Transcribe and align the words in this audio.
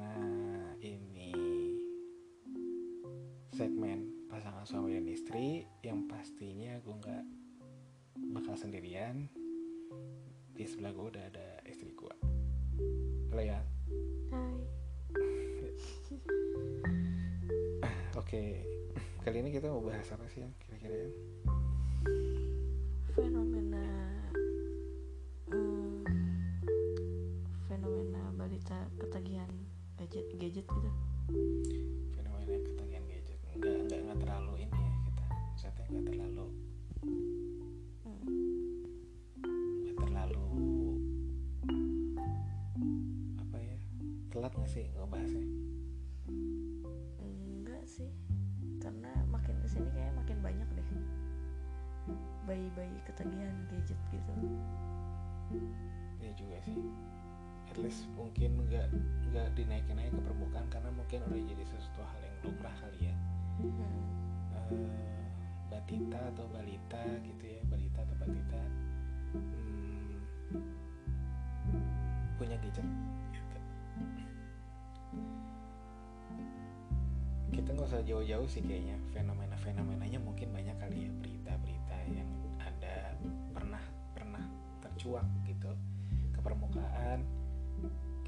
karena 0.00 0.72
ini 0.80 1.36
segmen 3.52 4.08
pasangan 4.32 4.64
suami 4.64 4.96
dan 4.96 5.06
istri 5.12 5.68
yang 5.84 6.08
pastinya 6.08 6.80
gue 6.80 6.94
nggak 6.96 7.24
bakal 8.32 8.56
sendirian. 8.56 9.28
Di 10.56 10.64
sebelah 10.64 10.96
gue 10.96 11.06
udah 11.12 11.24
ada 11.28 11.48
istri 11.68 11.92
gue 11.92 12.14
halo 13.30 13.42
ya? 13.46 13.60
Hai. 14.34 14.58
oke 18.20 18.42
kali 19.22 19.36
ini 19.38 19.50
kita 19.54 19.70
mau 19.70 19.84
bahas 19.86 20.10
apa 20.10 20.26
sih 20.32 20.42
yang 20.42 20.52
kira-kira 20.58 21.06
ya 21.06 21.10
gadget 30.10 30.26
gadget 30.42 30.66
gitu. 30.66 30.90
fenomena 32.18 32.56
ketagihan 32.66 33.04
gadget 33.06 33.38
nggak 33.54 33.76
nggak 33.86 34.00
nggak 34.10 34.18
terlalu 34.26 34.52
ini 34.66 34.74
ya 34.74 34.92
kita 35.06 35.24
saya 35.54 35.70
nggak 35.86 36.04
terlalu 36.10 36.46
Hmm. 38.10 38.26
nggak 39.86 39.96
terlalu 40.02 40.46
apa 43.38 43.56
ya 43.62 43.76
telat 44.34 44.52
nggak 44.58 44.70
sih 44.74 44.86
ngebahasnya 44.98 45.44
Enggak 47.22 47.84
sih. 47.86 48.10
Karena 48.82 49.12
makin 49.30 49.54
ke 49.62 49.68
sini 49.70 49.88
kayak 49.94 50.12
makin 50.18 50.38
banyak 50.42 50.68
deh. 50.74 50.88
Bayi-bayi 52.50 52.98
ketagihan 53.06 53.54
gadget 53.70 54.00
gitu. 54.10 54.34
ya 56.20 56.30
juga 56.38 56.58
sih 56.62 56.76
at 57.70 57.76
least 57.78 58.10
mungkin 58.18 58.66
nggak 58.66 58.90
nggak 59.30 59.48
dinaikin 59.54 59.94
naik 59.94 60.10
ke 60.10 60.22
permukaan 60.26 60.66
karena 60.74 60.90
mungkin 60.90 61.22
udah 61.30 61.38
jadi 61.38 61.64
sesuatu 61.70 62.02
hal 62.02 62.20
yang 62.26 62.36
lumrah 62.42 62.74
kali 62.82 63.08
ya 63.08 63.14
Hmm. 63.60 64.08
Eh, 64.72 65.26
batita 65.66 66.16
atau 66.32 66.46
balita 66.48 67.02
gitu 67.20 67.44
ya 67.44 67.60
balita 67.68 67.98
atau 68.06 68.16
batita 68.22 68.62
hmm, 69.34 70.16
punya 72.38 72.56
gadget 72.62 72.86
gitu. 73.34 73.58
kita 77.50 77.68
nggak 77.74 77.88
usah 77.90 78.02
jauh-jauh 78.06 78.48
sih 78.48 78.62
kayaknya 78.62 78.96
fenomena-fenomenanya 79.10 80.22
mungkin 80.22 80.54
banyak 80.54 80.76
kali 80.78 81.04
ya 81.04 81.10
berita-berita 81.18 81.96
yang 82.14 82.30
ada 82.62 83.18
pernah 83.52 83.82
pernah 84.14 84.44
tercuak 84.80 85.26
gitu 85.44 85.74
ke 86.30 86.40
permukaan 86.40 87.26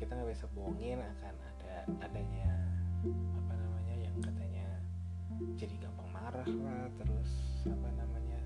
kita 0.03 0.19
nggak 0.19 0.35
bisa 0.35 0.51
bohongin 0.51 0.99
akan 0.99 1.35
ada 1.39 1.75
adanya 2.03 2.51
apa 3.39 3.55
namanya 3.55 3.95
yang 4.03 4.17
katanya 4.19 4.67
jadi 5.55 5.75
gampang 5.79 6.11
marah 6.11 6.43
lah 6.43 6.91
terus 6.99 7.63
apa 7.71 7.89
namanya 7.95 8.43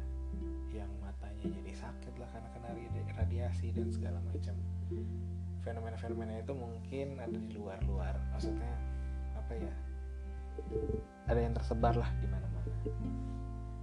yang 0.69 0.93
matanya 1.01 1.49
jadi 1.49 1.73
sakit 1.73 2.13
lah 2.21 2.29
karena 2.29 2.49
kena 2.53 2.69
radi- 2.77 3.13
radiasi 3.17 3.73
dan 3.73 3.89
segala 3.89 4.21
macam. 4.29 4.53
Fenomena-fenomena 5.65 6.45
itu 6.45 6.53
mungkin 6.53 7.17
ada 7.25 7.39
di 7.41 7.57
luar-luar 7.57 8.21
maksudnya 8.37 8.77
apa 9.41 9.57
ya 9.57 9.75
ada 11.25 11.41
yang 11.41 11.57
tersebar 11.57 11.97
lah 11.97 12.13
di 12.21 12.29
mana-mana. 12.29 12.69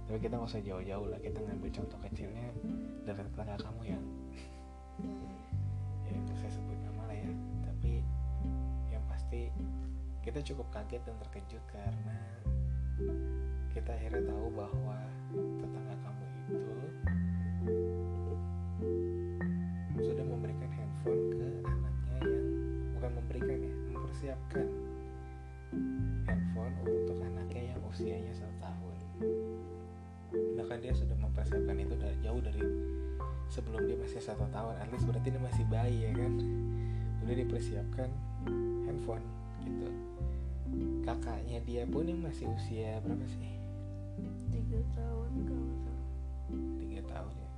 Tapi 0.06 0.18
kita 0.22 0.38
nggak 0.38 0.46
usah 0.46 0.62
jauh-jauh 0.62 1.10
lah 1.10 1.18
kita 1.18 1.42
ngambil 1.42 1.74
contoh 1.74 1.98
kecilnya 2.06 2.54
dari 3.02 3.18
tetangga 3.18 3.58
kamu 3.66 3.82
yang 3.98 4.04
pasti 9.34 9.50
kita 10.22 10.40
cukup 10.46 10.66
kaget 10.70 11.02
dan 11.02 11.16
terkejut 11.26 11.64
karena 11.66 12.18
kita 13.74 13.90
akhirnya 13.90 14.30
tahu 14.30 14.46
bahwa 14.54 14.98
tetangga 15.34 15.94
kamu 15.98 16.24
itu 16.30 16.74
sudah 20.06 20.22
memberikan 20.22 20.70
handphone 20.70 21.22
ke 21.34 21.46
anaknya 21.66 22.14
yang 22.22 22.46
bukan 22.94 23.10
memberikan 23.18 23.58
ya 23.58 23.74
mempersiapkan 23.90 24.66
handphone 26.30 26.74
untuk 26.86 27.18
anaknya 27.18 27.74
yang 27.74 27.80
usianya 27.90 28.32
satu 28.38 28.54
tahun. 28.62 28.94
Bahkan 30.62 30.78
dia 30.78 30.94
sudah 30.94 31.18
mempersiapkan 31.18 31.74
itu 31.74 31.94
dari 31.98 32.16
jauh 32.22 32.38
dari 32.38 32.62
sebelum 33.50 33.82
dia 33.82 33.98
masih 33.98 34.22
satu 34.22 34.46
tahun. 34.54 34.78
At 34.78 34.88
least 34.94 35.10
berarti 35.10 35.28
dia 35.34 35.42
masih 35.42 35.64
bayi 35.66 36.06
ya 36.06 36.10
kan? 36.14 36.32
Udah 37.26 37.34
dipersiapkan 37.34 38.10
handphone 38.94 39.26
gitu. 39.66 39.90
Kakaknya 41.02 41.58
dia 41.66 41.82
pun 41.82 42.06
yang 42.06 42.22
masih 42.22 42.46
usia 42.54 43.02
berapa 43.02 43.26
sih? 43.26 43.58
Tiga 44.54 44.78
tahun 44.94 45.30
kalau 45.50 45.74
salah. 45.82 46.06
tiga 46.78 47.00
tahun 47.10 47.34
ya. 47.34 47.50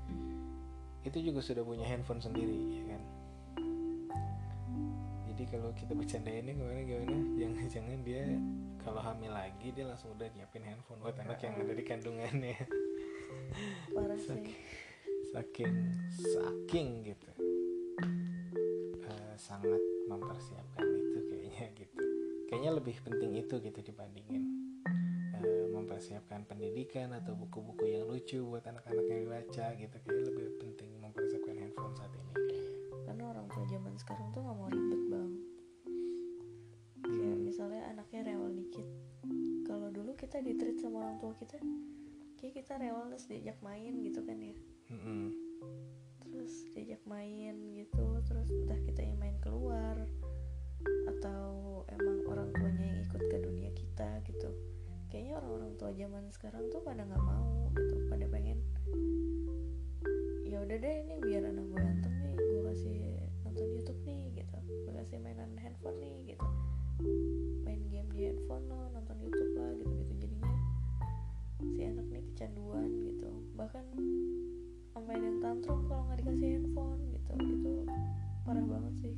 Itu 1.04 1.18
juga 1.20 1.44
sudah 1.44 1.60
punya 1.60 1.84
handphone 1.84 2.24
sendiri 2.24 2.56
ya 2.56 2.82
kan? 2.96 3.02
Jadi 5.28 5.44
kalau 5.52 5.68
kita 5.76 5.92
bercandain 5.92 6.48
ini 6.48 6.56
gimana? 6.56 6.80
Gimana 6.88 7.16
jangan-jangan 7.36 8.00
dia 8.08 8.24
kalau 8.80 9.04
hamil 9.04 9.36
lagi 9.36 9.68
dia 9.76 9.84
langsung 9.84 10.16
udah 10.16 10.32
nyiapin 10.32 10.64
handphone 10.64 11.04
buat 11.04 11.20
anak 11.20 11.44
yang 11.44 11.60
ada 11.60 11.76
di 11.76 11.84
kandungannya. 11.84 12.56
Parah 13.94 14.16
sih. 14.16 14.32
saking 14.32 14.56
saking 15.36 15.74
saking 16.16 16.88
gitu. 17.04 17.28
Eh, 19.04 19.34
sangat 19.36 19.82
mempersiapkan 20.08 20.86
itu 20.86 21.15
kayaknya 21.56 21.88
gitu 21.88 21.96
kayaknya 22.52 22.70
lebih 22.76 22.96
penting 23.00 23.32
itu 23.40 23.54
gitu 23.64 23.80
dibandingin 23.80 24.44
eh, 25.40 25.66
mempersiapkan 25.72 26.44
pendidikan 26.44 27.16
atau 27.16 27.32
buku-buku 27.32 27.96
yang 27.96 28.04
lucu 28.04 28.44
buat 28.44 28.68
anak-anak 28.68 29.04
yang 29.08 29.20
dibaca 29.24 29.66
gitu 29.72 29.96
kayak 30.04 30.22
lebih 30.28 30.46
penting 30.60 30.90
mempersiapkan 31.00 31.56
handphone 31.56 31.96
saat 31.96 32.12
ini 32.12 32.32
kayaknya. 32.36 32.60
Karena 33.08 33.24
orang 33.32 33.46
tua 33.48 33.64
zaman 33.64 33.94
sekarang 33.96 34.28
tuh 34.36 34.40
nggak 34.44 34.56
mau 34.56 34.68
ribet 34.68 35.02
bang. 35.08 35.32
Kayak 37.06 37.38
misalnya 37.40 37.82
anaknya 37.88 38.20
rewel 38.28 38.52
dikit. 38.52 38.88
Kalau 39.64 39.88
dulu 39.88 40.12
kita 40.12 40.44
ditreat 40.44 40.76
sama 40.76 41.08
orang 41.08 41.16
tua 41.22 41.32
kita, 41.40 41.56
kayak 42.36 42.52
kita 42.60 42.72
rewel 42.76 43.08
terus 43.14 43.26
diajak 43.30 43.58
main 43.64 43.92
gitu 44.04 44.20
kan 44.26 44.38
ya. 44.38 44.56
Mm-mm. 44.86 45.34
terus 46.22 46.62
diajak 46.70 47.02
main 47.10 47.58
gitu 47.74 48.22
terus 48.28 48.46
entah 48.54 48.78
kita 48.86 49.02
yang 49.02 49.18
main 49.18 49.34
keluar 49.42 49.98
atau 51.26 51.82
emang 51.90 52.22
orang 52.30 52.48
tuanya 52.54 52.86
yang 52.86 53.00
ikut 53.02 53.22
ke 53.26 53.36
dunia 53.42 53.70
kita 53.74 54.22
gitu. 54.30 54.50
Kayaknya 55.10 55.42
orang-orang 55.42 55.72
tua 55.74 55.90
zaman 55.90 56.24
sekarang 56.30 56.70
tuh 56.70 56.78
pada 56.86 57.02
nggak 57.02 57.18
mau 57.18 57.66
gitu 57.74 57.94
pada 58.06 58.26
pengen 58.30 58.62
ya 60.46 60.62
udah 60.62 60.78
deh 60.78 60.96
ini 61.02 61.18
biar 61.18 61.42
anak 61.50 61.66
gue 61.66 61.82
anteng 61.82 62.14
nih 62.22 62.38
gue 62.38 62.62
kasih 62.70 62.98
nonton 63.42 63.66
YouTube 63.74 64.00
nih 64.06 64.38
gitu. 64.38 64.58
Gue 64.86 64.92
kasih 65.02 65.18
mainan 65.18 65.50
handphone 65.58 65.98
nih 65.98 66.30
gitu. 66.30 66.46
Main 67.66 67.82
game 67.90 68.06
di 68.14 68.30
handphone 68.30 68.70
lo 68.70 68.86
nonton 68.94 69.18
YouTube 69.18 69.52
lah 69.58 69.74
gitu 69.82 69.92
gitu 70.06 70.12
jadinya 70.22 70.54
si 71.74 71.80
anak 71.82 72.06
nih 72.06 72.22
kecanduan 72.30 72.90
gitu. 73.02 73.30
Bahkan 73.58 73.84
ada 74.94 75.22
yang 75.22 75.38
tantrum 75.42 75.86
kalau 75.90 76.06
nggak 76.06 76.22
dikasih 76.22 76.48
handphone 76.54 77.02
gitu. 77.10 77.32
Itu 77.34 77.72
parah 78.46 78.62
banget 78.62 78.94
sih 79.02 79.14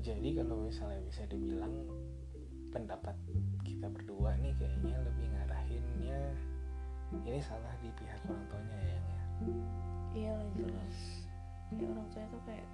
jadi 0.00 0.40
kalau 0.40 0.64
misalnya 0.64 1.04
bisa 1.04 1.28
dibilang 1.28 1.76
pendapat 2.72 3.12
kita 3.60 3.84
berdua 3.92 4.32
nih 4.40 4.56
kayaknya 4.56 4.96
lebih 5.04 5.28
ngarahinnya 5.28 6.20
ini 7.28 7.40
salah 7.44 7.74
di 7.84 7.92
pihak 8.00 8.20
orang 8.24 8.46
tuanya 8.48 8.78
ya 8.80 8.96
ya? 8.96 9.20
Iya 10.16 10.34
jelas. 10.56 10.96
Ya 11.76 11.84
orang 11.92 12.06
tuanya 12.08 12.28
tuh 12.32 12.42
kayak 12.48 12.68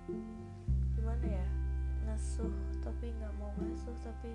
gimana 0.94 1.26
ya? 1.26 1.46
Ngasuh 2.06 2.54
tapi 2.86 3.10
nggak 3.10 3.34
mau 3.42 3.50
ngasuh 3.58 3.96
tapi 4.06 4.32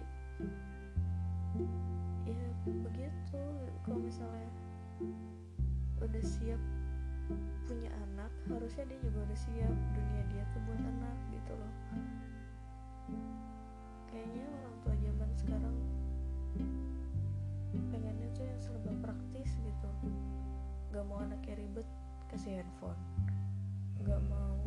ya 2.28 2.44
begitu. 2.68 3.44
Kalau 3.88 3.98
misalnya 4.04 4.52
udah 6.04 6.24
siap 6.28 6.62
punya 7.72 7.88
anak 8.10 8.32
harusnya 8.52 8.84
dia 8.84 9.00
juga 9.00 9.24
udah 9.24 9.40
siap. 9.40 9.76
Dunia 9.96 10.24
dia 10.28 10.44
tuh 10.52 10.60
buat 10.68 10.82
anak 10.84 11.18
gitu 11.32 11.54
loh 11.56 11.74
kayaknya 14.12 14.46
orang 14.46 14.76
tua 14.84 14.96
zaman 15.00 15.30
sekarang 15.40 15.78
pengennya 17.92 18.28
tuh 18.36 18.46
yang 18.46 18.60
serba 18.60 18.92
praktis 19.00 19.50
gitu. 19.64 19.90
Nggak 20.92 21.06
mau 21.08 21.24
anaknya 21.24 21.54
ribet 21.56 21.88
kasih 22.28 22.60
handphone. 22.60 23.00
Nggak 24.04 24.22
mau 24.28 24.60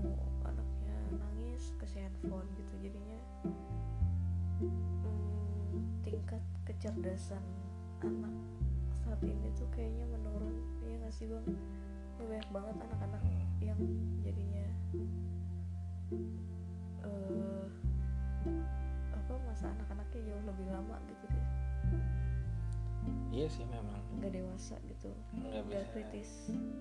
anaknya 0.49 0.97
nangis 1.21 1.73
kasih 1.77 2.09
handphone 2.09 2.49
gitu. 2.57 2.75
Jadinya 2.89 3.21
hmm, 4.65 6.03
tingkat 6.05 6.43
kecerdasan 6.65 7.45
anak 8.01 8.35
saat 9.05 9.21
ini 9.21 9.49
tuh 9.57 9.69
kayaknya 9.77 10.09
menurun. 10.09 10.57
Ya 10.89 10.97
nggak 11.05 11.13
sih 11.13 11.29
bang? 11.29 11.45
Ya, 12.15 12.25
banyak 12.25 12.49
banget 12.55 12.77
anak-anak 12.89 13.23
yang 13.61 13.81
jadinya 14.23 14.67
eh 17.05 17.67
apa 19.15 19.33
masa 19.49 19.73
anak-anaknya 19.73 20.21
jauh 20.29 20.45
lebih 20.45 20.67
lama 20.71 20.97
gitu 21.09 21.25
deh? 21.33 21.47
Iya 23.35 23.47
sih 23.51 23.65
memang. 23.67 24.01
Nggak 24.21 24.33
dewasa 24.37 24.77
gitu. 24.87 25.11
Nggak 25.35 25.65
bisa. 25.67 25.87
kritis. 25.93 26.31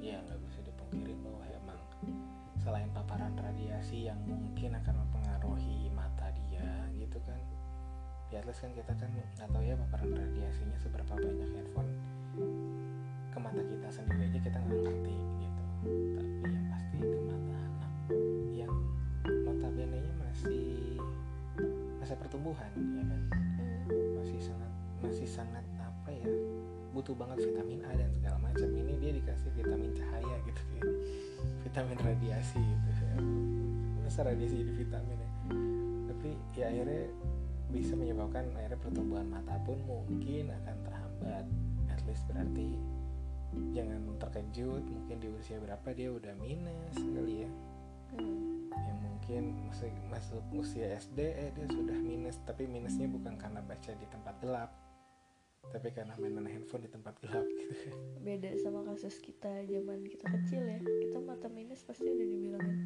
Ya 0.03 0.21
nggak 0.23 0.39
bisa 0.45 0.59
dipungkiri 0.63 1.15
bahwa 1.23 1.43
emang 1.49 1.79
selain 2.61 2.89
paparan 2.95 3.33
radiasi 3.35 4.07
yang 4.07 4.19
mungkin 4.23 4.77
akan 4.77 4.95
mempengaruhi 5.03 5.91
mata 5.91 6.31
dia 6.31 6.63
gitu 6.95 7.19
kan 7.27 7.41
ya 8.33 8.41
at 8.41 8.49
least 8.49 8.65
kan 8.65 8.73
kita 8.73 8.93
kan 8.97 9.09
nggak 9.13 9.49
tahu 9.53 9.61
ya 9.61 9.77
paparan 9.77 10.09
radiasinya 10.09 10.77
seberapa 10.81 11.13
banyak 11.13 11.49
handphone 11.53 11.91
ke 13.29 13.37
mata 13.37 13.61
kita 13.61 13.89
sendiri 13.93 14.25
aja 14.25 14.39
kita 14.41 14.57
nggak 14.57 14.79
ngerti 14.89 15.15
gitu. 15.37 15.63
Tapi 16.17 16.49
yang 16.49 16.65
pasti 16.73 16.97
ke 16.97 17.19
mata 17.29 17.57
anak 17.61 17.91
yang 18.57 18.73
notabene 19.45 19.97
nya 20.01 20.13
masih 20.21 20.97
masa 22.03 22.19
pertumbuhan 22.19 22.67
ya 22.75 23.03
kan? 23.07 23.21
Masih 24.19 24.39
sangat 24.43 24.71
masih 24.99 25.23
sangat 25.23 25.63
apa 25.79 26.11
ya 26.11 26.27
butuh 26.91 27.15
banget 27.15 27.47
vitamin 27.47 27.79
A 27.87 27.95
dan 27.95 28.11
segala 28.11 28.43
macam. 28.43 28.67
Ini 28.67 28.99
dia 28.99 29.11
dikasih 29.15 29.49
vitamin 29.55 29.95
cahaya 29.95 30.35
gitu 30.43 30.61
kayak 30.67 30.91
vitamin 31.63 31.97
radiasi 32.03 32.59
gitu 32.59 32.89
ya 33.07 33.15
masa 34.03 34.19
radiasi 34.27 34.67
jadi 34.67 34.73
vitamin 34.75 35.15
ya. 35.15 35.31
Tapi 36.11 36.29
ya 36.59 36.65
akhirnya 36.75 37.07
bisa 37.71 37.95
menyebabkan 37.95 38.51
akhirnya 38.51 38.79
pertumbuhan 38.83 39.27
mata 39.31 39.55
pun 39.63 39.79
mungkin 39.87 40.51
akan 40.51 40.75
terhambat. 40.83 41.45
At 41.87 42.03
least 42.03 42.27
berarti 42.27 42.75
jangan 43.71 44.11
terkejut 44.19 44.83
mungkin 44.91 45.23
di 45.23 45.31
usia 45.39 45.55
berapa 45.55 45.87
dia 45.95 46.11
udah 46.11 46.35
minus 46.35 46.99
kali 46.99 47.47
ya 47.47 47.49
Hmm. 48.13 48.69
yang 48.85 48.99
mungkin 49.01 49.43
masih 49.69 49.91
masuk 50.09 50.43
usia 50.53 50.93
SD 50.99 51.19
eh 51.19 51.49
dia 51.55 51.67
sudah 51.69 51.97
minus 51.97 52.37
tapi 52.43 52.69
minusnya 52.69 53.09
bukan 53.09 53.37
karena 53.39 53.61
baca 53.63 53.91
di 53.93 54.07
tempat 54.09 54.35
gelap 54.41 54.71
tapi 55.71 55.95
karena 55.95 56.11
main-main 56.19 56.59
handphone 56.59 56.83
di 56.83 56.91
tempat 56.91 57.15
gelap 57.23 57.47
gitu 57.55 57.87
beda 58.19 58.51
sama 58.59 58.83
kasus 58.83 59.15
kita 59.23 59.63
zaman 59.63 60.03
kita 60.03 60.27
kecil 60.27 60.59
ya 60.67 60.79
kita 60.83 61.17
mata 61.23 61.47
minus 61.47 61.87
pasti 61.87 62.03
udah 62.03 62.27
dibilangin 62.27 62.77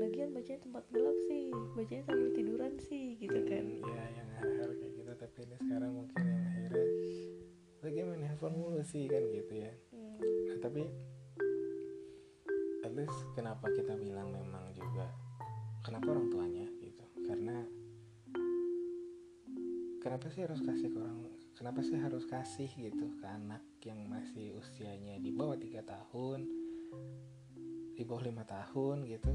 lagian 0.00 0.32
bacanya 0.32 0.64
tempat 0.64 0.84
gelap 0.90 1.16
sih 1.28 1.52
bacanya 1.76 2.02
sambil 2.08 2.28
tiduran 2.32 2.72
sih 2.80 3.20
gitu 3.20 3.36
kan 3.44 3.64
ya 3.84 4.04
yang 4.16 4.28
hal-hal 4.40 4.70
kayak 4.72 4.92
gitu 4.96 5.12
tapi 5.12 5.38
ini 5.44 5.56
sekarang 5.60 5.90
mungkin 5.92 6.22
yang 6.24 6.42
akhirnya 6.48 6.86
lagi 7.82 7.98
main 8.00 8.22
handphone 8.24 8.56
mulu 8.56 8.82
sih 8.82 9.04
kan 9.06 9.22
gitu 9.28 9.52
ya 9.52 9.72
Hmm. 9.92 10.16
nah, 10.48 10.56
tapi 10.64 10.82
least 12.92 13.16
kenapa 13.32 13.68
kita 13.72 13.96
bilang 13.96 14.30
memang 14.32 14.72
juga 14.76 15.08
kenapa 15.82 16.12
orang 16.12 16.28
tuanya 16.28 16.66
gitu. 16.80 17.04
Karena 17.24 17.56
kenapa 20.04 20.26
sih 20.28 20.44
harus 20.44 20.60
kasih 20.60 20.88
ke 20.92 20.98
orang 20.98 21.32
kenapa 21.52 21.78
sih 21.84 21.94
harus 21.94 22.24
kasih 22.26 22.70
gitu 22.74 23.06
ke 23.22 23.26
anak 23.28 23.62
yang 23.86 24.02
masih 24.10 24.56
usianya 24.58 25.20
di 25.22 25.30
bawah 25.30 25.54
tiga 25.54 25.84
tahun 25.86 26.42
di 27.94 28.02
bawah 28.02 28.24
lima 28.24 28.42
tahun 28.42 29.06
gitu. 29.06 29.32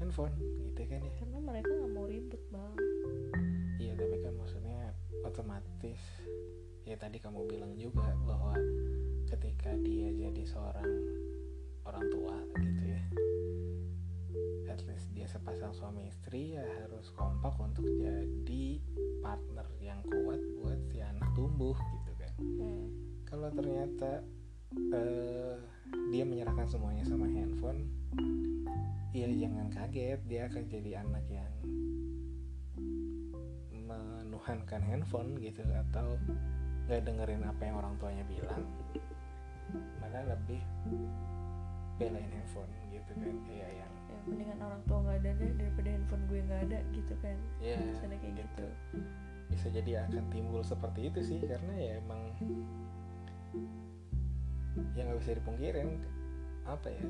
Handphone 0.00 0.32
gitu 0.64 0.80
kan 0.86 1.00
ya. 1.02 1.12
Karena 1.18 1.38
mereka 1.44 1.70
nggak 1.72 1.92
mau 1.92 2.06
ribet 2.08 2.42
bang. 2.48 2.72
Iya 3.80 3.92
tapi 3.96 4.16
kan 4.22 4.32
maksudnya 4.36 4.92
otomatis 5.24 6.00
ya 6.88 6.96
tadi 6.96 7.20
kamu 7.20 7.44
bilang 7.48 7.74
juga 7.76 8.16
bahwa 8.24 8.56
ketika 9.28 9.74
dia 9.78 10.10
jadi 10.10 10.42
seorang 10.42 10.90
orang 11.86 12.04
tua 12.12 12.36
gitu 12.60 12.82
ya. 12.84 13.02
At 14.70 14.80
least 14.86 15.10
dia 15.12 15.26
sepasang 15.26 15.74
suami 15.74 16.08
istri 16.08 16.56
ya 16.56 16.64
harus 16.84 17.12
kompak 17.14 17.54
untuk 17.60 17.84
jadi 17.86 18.64
partner 19.20 19.66
yang 19.80 20.00
kuat 20.06 20.40
buat 20.60 20.80
si 20.88 20.98
anak 21.00 21.28
tumbuh 21.36 21.76
gitu 21.76 22.12
kan. 22.16 22.32
Hmm. 22.40 22.88
kalau 23.28 23.52
ternyata 23.52 24.24
eh, 24.72 25.56
dia 26.10 26.24
menyerahkan 26.24 26.66
semuanya 26.66 27.04
sama 27.04 27.28
handphone 27.28 27.86
ya 29.10 29.26
jangan 29.26 29.68
kaget 29.68 30.20
dia 30.26 30.46
akan 30.46 30.62
jadi 30.70 30.90
anak 31.02 31.24
yang 31.28 31.52
menuhankan 33.90 34.82
handphone 34.86 35.34
gitu 35.42 35.66
atau 35.66 36.14
nggak 36.86 37.06
dengerin 37.06 37.42
apa 37.46 37.62
yang 37.66 37.76
orang 37.78 37.94
tuanya 37.98 38.24
bilang. 38.26 38.66
Malah 40.02 40.34
lebih 40.34 40.62
belain 42.00 42.32
handphone 42.32 42.72
gitu 42.88 43.12
kan 43.20 43.36
kayak 43.44 43.70
yang 43.84 43.92
ya 44.08 44.18
mendingan 44.24 44.58
orang 44.64 44.80
tua 44.88 44.98
nggak 45.04 45.16
ada 45.20 45.30
deh 45.36 45.52
daripada 45.60 45.88
handphone 45.92 46.24
gue 46.32 46.40
nggak 46.48 46.62
ada 46.72 46.78
gitu 46.96 47.14
kan. 47.20 47.36
Ya 47.60 47.76
misalnya 47.76 48.18
kayak 48.24 48.34
gitu. 48.40 48.66
bisa 49.50 49.66
jadi 49.66 50.06
akan 50.06 50.24
timbul 50.30 50.62
seperti 50.62 51.10
itu 51.10 51.20
sih 51.26 51.42
karena 51.42 51.74
ya 51.74 51.92
emang 51.98 52.22
ya 54.94 55.02
nggak 55.02 55.18
bisa 55.18 55.34
dipungkirin 55.42 55.98
apa 56.70 56.86
ya 56.86 57.06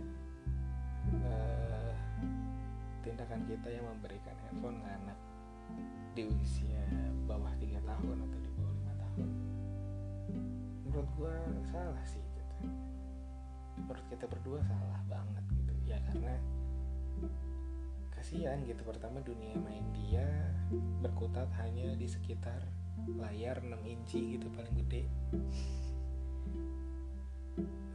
eh, 1.20 1.92
tindakan 3.04 3.44
kita 3.44 3.68
yang 3.68 3.84
memberikan 3.92 4.32
handphone 4.48 4.80
ke 4.80 4.88
anak 4.88 5.18
di 6.16 6.22
usia 6.32 6.80
bawah 7.28 7.52
tiga 7.60 7.78
tahun 7.84 8.24
atau 8.24 8.38
di 8.40 8.50
bawah 8.56 8.72
lima 8.72 8.94
tahun. 8.98 9.28
Menurut 10.88 11.10
gua 11.20 11.36
salah 11.68 12.04
sih. 12.08 12.18
gitu 12.18 12.29
menurut 13.84 14.06
kita 14.12 14.24
berdua 14.28 14.60
salah 14.64 15.00
banget 15.08 15.44
gitu. 15.56 15.72
Ya 15.88 15.98
karena 16.10 16.34
kasihan 18.20 18.60
gitu. 18.68 18.84
Pertama 18.84 19.24
dunia 19.24 19.56
main 19.56 19.84
dia 19.96 20.28
berkutat 21.00 21.48
hanya 21.64 21.96
di 21.96 22.04
sekitar 22.04 22.60
layar 23.16 23.64
6 23.64 23.74
inci 23.88 24.36
gitu 24.36 24.46
paling 24.52 24.76
gede. 24.84 25.08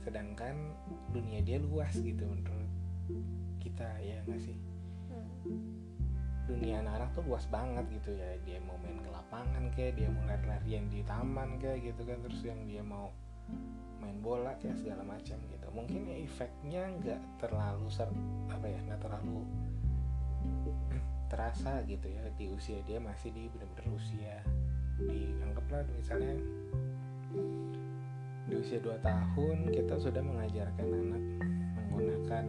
Sedangkan 0.02 0.74
dunia 1.14 1.46
dia 1.46 1.62
luas 1.62 1.94
gitu 1.94 2.26
menurut 2.26 2.70
kita 3.62 3.86
ya 4.02 4.22
nggak 4.26 4.42
sih? 4.42 4.58
Hmm. 5.10 5.30
dunia 6.46 6.78
anak-anak 6.86 7.10
tuh 7.18 7.24
luas 7.26 7.46
banget 7.50 7.86
gitu 7.90 8.14
ya. 8.14 8.38
Dia 8.46 8.62
mau 8.62 8.78
main 8.82 9.02
ke 9.02 9.10
lapangan 9.10 9.66
kayak 9.74 9.98
dia 9.98 10.10
mau 10.14 10.26
lari-larian 10.30 10.86
di 10.94 11.02
taman 11.02 11.58
kayak 11.58 11.90
gitu 11.90 12.02
kan. 12.06 12.22
Terus 12.22 12.42
yang 12.46 12.62
dia 12.70 12.86
mau 12.86 13.10
main 14.02 14.18
bola 14.20 14.56
kayak 14.60 14.80
segala 14.80 15.04
macam 15.04 15.38
gitu. 15.52 15.68
Mungkin 15.72 16.08
ya 16.08 16.16
efeknya 16.24 16.84
nggak 17.02 17.22
terlalu 17.44 17.88
ser 17.92 18.10
apa 18.52 18.66
ya 18.68 18.80
nggak 18.88 19.02
terlalu 19.02 19.44
terasa 21.26 21.82
gitu 21.90 22.06
ya 22.06 22.22
di 22.38 22.48
usia 22.54 22.80
dia 22.86 23.02
masih 23.02 23.34
di 23.34 23.50
bener-bener 23.50 23.98
usia 23.98 24.40
dianggaplah 25.02 25.84
misalnya 25.98 26.38
di 28.46 28.54
usia 28.56 28.78
2 28.78 29.02
tahun 29.02 29.58
kita 29.74 29.98
sudah 29.98 30.22
mengajarkan 30.22 30.86
anak 30.86 31.24
menggunakan 31.76 32.46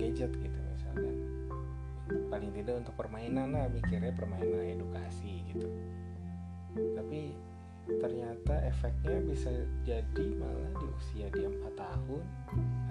gadget 0.00 0.32
gitu 0.40 0.58
misalkan 0.72 1.14
paling 2.32 2.50
tidak 2.56 2.74
untuk 2.82 2.94
permainan 2.96 3.54
lah 3.54 3.70
mikirnya 3.70 4.10
permainan 4.16 4.66
edukasi 4.66 5.46
gitu. 5.52 5.68
Tapi 6.74 7.34
ternyata 7.98 8.54
efeknya 8.70 9.18
bisa 9.26 9.50
jadi 9.82 10.26
malah 10.38 10.72
di 10.78 10.86
usia 10.94 11.26
dia 11.34 11.50
4 11.50 11.74
tahun 11.74 12.24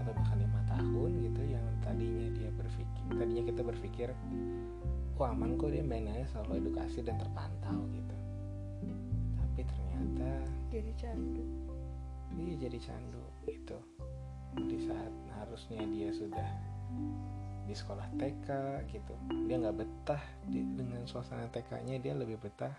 atau 0.04 0.12
bahkan 0.12 0.38
lima 0.42 0.62
tahun 0.68 1.12
gitu 1.24 1.42
yang 1.48 1.66
tadinya 1.80 2.28
dia 2.36 2.50
berpikir 2.52 3.04
tadinya 3.16 3.44
kita 3.48 3.62
berpikir 3.64 4.08
wah 5.20 5.36
aman 5.36 5.60
kok 5.60 5.76
dia 5.76 5.84
mainnya 5.84 6.24
selalu 6.32 6.64
edukasi 6.64 7.04
dan 7.04 7.20
terpantau 7.20 7.84
gitu. 7.92 8.16
Tapi 9.36 9.62
ternyata 9.68 10.32
jadi 10.72 10.92
candu. 10.96 11.44
Dia 12.40 12.56
jadi 12.56 12.80
candu 12.80 13.24
gitu. 13.44 13.78
Di 14.56 14.80
saat 14.88 15.12
harusnya 15.36 15.84
dia 15.92 16.16
sudah 16.16 16.48
di 17.68 17.76
sekolah 17.76 18.08
TK 18.16 18.48
gitu. 18.96 19.14
Dia 19.52 19.60
nggak 19.60 19.76
betah 19.76 20.24
di, 20.48 20.64
dengan 20.64 21.04
suasana 21.04 21.52
TK-nya 21.52 22.00
dia 22.00 22.16
lebih 22.16 22.40
betah 22.40 22.72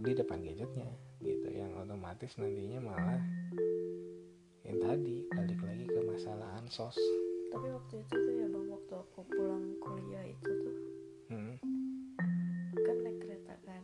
di 0.00 0.12
depan 0.16 0.40
gadgetnya 0.40 0.90
gitu. 1.20 1.48
Yang 1.52 1.72
otomatis 1.84 2.32
nantinya 2.40 2.80
malah 2.80 3.20
yang 4.64 4.78
tadi 4.80 5.24
balik 5.30 5.60
lagi 5.60 5.84
ke 5.88 6.00
masalah 6.04 6.48
ansos. 6.60 6.96
Tapi 7.50 7.66
waktu 7.70 7.94
itu 8.02 8.14
tuh 8.14 8.34
ya 8.38 8.46
bang 8.46 8.66
waktu 8.70 8.94
aku 8.94 9.20
pulang 9.26 9.66
kuliah 9.82 10.22
itu 10.22 10.50
tuh 10.54 10.76
hmm, 11.30 11.54
kan 12.74 12.96
naik 13.06 13.18
kereta 13.22 13.54
kan 13.62 13.82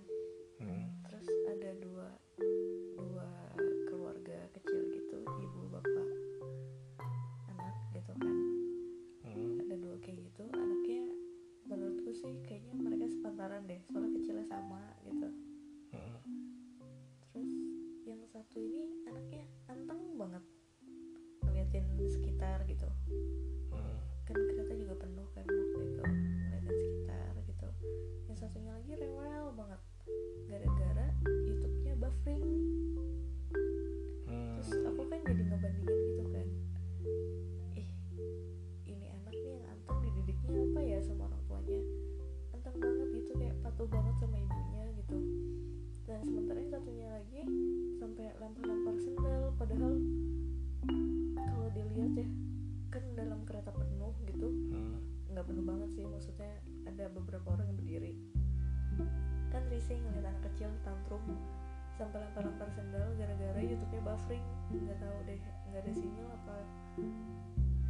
ada 65.87 66.02
sinyal 66.02 66.26
apa 66.35 66.57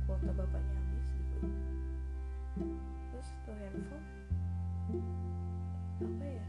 kuota 0.05 0.29
bapaknya 0.37 0.77
habis 0.77 1.09
gitu 1.17 1.49
terus 3.09 3.29
tuh 3.49 3.57
handphone 3.57 4.05
apa 6.05 6.27
ya 6.29 6.45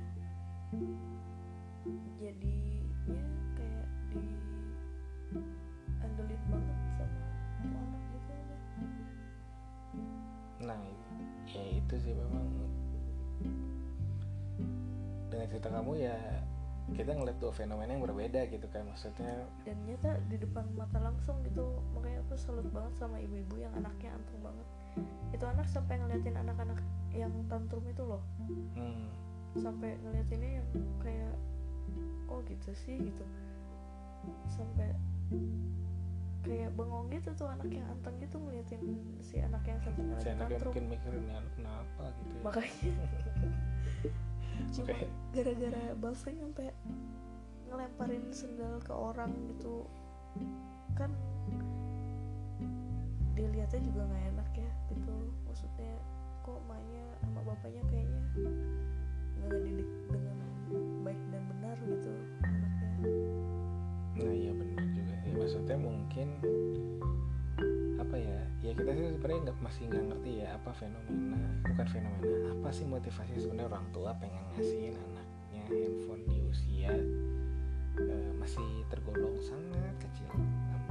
jadinya 2.20 3.24
kayak 3.56 3.88
di 4.12 4.28
andelin 6.04 6.42
banget 6.52 6.80
sama 7.00 7.24
anak 7.64 8.04
gitu 8.12 8.32
deh. 8.44 8.62
Nah, 10.68 10.84
ya 11.48 11.64
itu 11.80 11.96
sih 11.96 12.12
memang 12.12 12.44
dengan 15.32 15.48
cerita 15.48 15.72
kamu 15.72 15.96
ya 15.96 16.37
kita 16.98 17.14
ngeliat 17.14 17.38
dua 17.38 17.54
fenomena 17.54 17.94
yang 17.94 18.02
berbeda 18.02 18.50
gitu 18.50 18.66
kan 18.74 18.90
maksudnya. 18.90 19.46
Dan 19.62 19.78
nyata 19.86 20.18
di 20.28 20.38
depan 20.42 20.66
mata 20.74 20.98
langsung 20.98 21.38
gitu 21.46 21.78
makanya 21.94 22.26
aku 22.26 22.34
salut 22.42 22.66
banget 22.74 22.94
sama 22.98 23.22
ibu-ibu 23.22 23.62
yang 23.62 23.72
anaknya 23.78 24.18
anteng 24.18 24.40
banget. 24.42 24.68
Itu 25.30 25.46
anak 25.46 25.70
sampai 25.70 26.02
ngeliatin 26.02 26.34
anak-anak 26.34 26.82
yang 27.14 27.32
tantrum 27.46 27.86
itu 27.86 28.02
loh. 28.02 28.26
Hmm, 28.74 29.14
sampai 29.62 29.94
ngeliatinnya 30.02 30.62
yang 30.62 30.68
kayak 30.98 31.34
oh 32.34 32.42
gitu 32.50 32.74
sih 32.74 32.98
gitu. 32.98 33.26
Sampai 34.50 34.98
kayak 36.48 36.72
bengong 36.80 37.12
gitu 37.12 37.30
tuh 37.36 37.48
anak 37.52 37.68
yang 37.68 37.84
anteng 37.92 38.16
gitu 38.24 38.40
ngeliatin 38.40 38.80
si 39.20 39.36
anak 39.44 39.60
yang 39.68 39.80
satunya 39.84 40.16
si 40.24 40.32
anaknya 40.32 40.56
tantrum. 40.56 40.72
mungkin 40.72 40.86
mikirin 40.96 41.22
"Ini 41.28 41.34
anak 41.36 41.54
kenapa 41.60 42.04
gitu 42.16 42.32
ya? 42.32 42.42
Makanya 42.48 42.94
cuma 44.74 44.96
gara-gara 45.36 45.84
buffering 46.00 46.40
sampai 46.42 46.68
ngelemparin 47.68 48.26
sendal 48.32 48.80
ke 48.84 48.94
orang 48.96 49.32
gitu. 49.54 49.84
Kan 50.96 51.12
dilihatnya 53.38 53.82
juga 53.86 54.02
nggak 54.08 54.26
enak 54.34 54.50
ya 54.56 54.72
gitu. 54.90 55.16
Maksudnya 55.46 55.94
kok 56.42 56.58
emaknya 56.64 57.04
sama 57.22 57.40
bapaknya 57.44 57.84
kayaknya 57.92 58.22
nggak 59.38 59.50
ngedidik 59.52 59.90
dengan 60.10 60.38
baik 61.04 61.22
dan 61.30 61.44
benar 61.52 61.78
gitu 61.86 62.14
anaknya. 62.42 62.92
Nah 64.18 64.34
iya 64.34 64.52
benar 64.56 64.86
juga 64.96 65.14
sih. 65.22 65.32
Maksudnya 65.36 65.78
mungkin 65.78 66.28
apa 68.00 68.16
ya 68.16 68.47
ya 68.68 68.74
kita 68.76 68.92
sih 68.92 69.06
sebenarnya 69.16 69.40
nggak 69.48 69.60
masih 69.64 69.84
nggak 69.88 70.04
ngerti 70.12 70.32
ya 70.44 70.48
apa 70.60 70.72
fenomena 70.76 71.40
bukan 71.64 71.88
fenomena 71.88 72.38
apa 72.52 72.70
sih 72.76 72.84
motivasi 72.84 73.32
sebenarnya 73.40 73.72
orang 73.72 73.88
tua 73.96 74.12
pengen 74.20 74.44
ngasihin 74.52 74.96
anaknya 75.00 75.64
handphone 75.72 76.24
di 76.28 76.38
usia 76.44 76.92
eh, 77.96 78.32
masih 78.36 78.68
tergolong 78.92 79.40
sangat 79.40 79.96
kecil. 80.04 80.32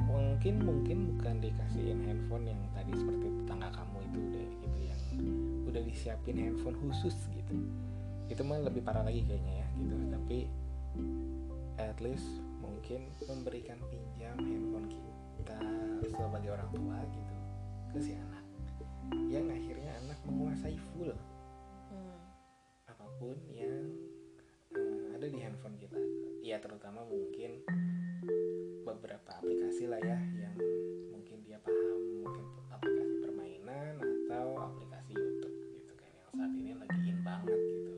Mungkin 0.09 0.65
mungkin 0.65 0.99
bukan 1.13 1.41
dikasihin 1.45 2.01
handphone 2.05 2.49
yang 2.49 2.61
tadi 2.73 2.93
seperti 2.97 3.27
tetangga 3.45 3.69
kamu 3.73 3.99
itu 4.09 4.19
udah 4.25 4.45
gitu 4.49 4.79
yang 4.81 5.01
udah 5.69 5.83
disiapin 5.85 6.37
handphone 6.41 6.77
khusus 6.81 7.17
gitu. 7.33 7.55
Itu 8.33 8.41
mah 8.41 8.65
lebih 8.65 8.81
parah 8.85 9.05
lagi 9.05 9.21
kayaknya 9.25 9.65
ya 9.65 9.67
gitu. 9.81 9.95
Tapi 10.13 10.39
at 11.77 11.99
least 12.01 12.41
mungkin 12.61 13.13
memberikan 13.29 13.77
pinjam 13.93 14.37
handphone 14.41 14.89
kita 15.37 15.57
sebagai 16.09 16.51
orang 16.57 16.71
tua 16.73 16.97
gitu 17.13 17.26
ke 17.97 18.05
si 18.05 18.13
anak. 18.13 18.45
Yang 19.33 19.57
akhirnya 19.57 19.91
anak 20.05 20.21
menguasai 20.29 20.77
full. 20.93 21.17
Hmm. 21.89 22.21
apa 22.85 23.09
pun 23.17 23.41
yang 23.49 23.89
eh, 24.77 25.17
ada 25.17 25.25
di 25.25 25.41
handphone 25.41 25.81
kita. 25.81 25.97
Ya 26.45 26.61
terutama 26.61 27.09
mungkin 27.09 27.65
beberapa 28.85 29.41
aplikasi 29.41 29.89
lah 29.89 29.97
ya 30.05 30.21
yang 30.37 30.61
mungkin 31.09 31.41
dia 31.41 31.57
paham 31.65 32.21
mungkin 32.21 32.45
aplikasi 32.69 33.17
permainan 33.25 33.97
atau 33.97 34.61
aplikasi 34.61 35.17
YouTube 35.17 35.57
gitu 35.73 35.93
kan 35.97 36.13
yang 36.13 36.29
saat 36.37 36.53
ini 36.53 36.73
lagi 36.77 37.01
in 37.01 37.19
banget 37.25 37.61
gitu. 37.65 37.95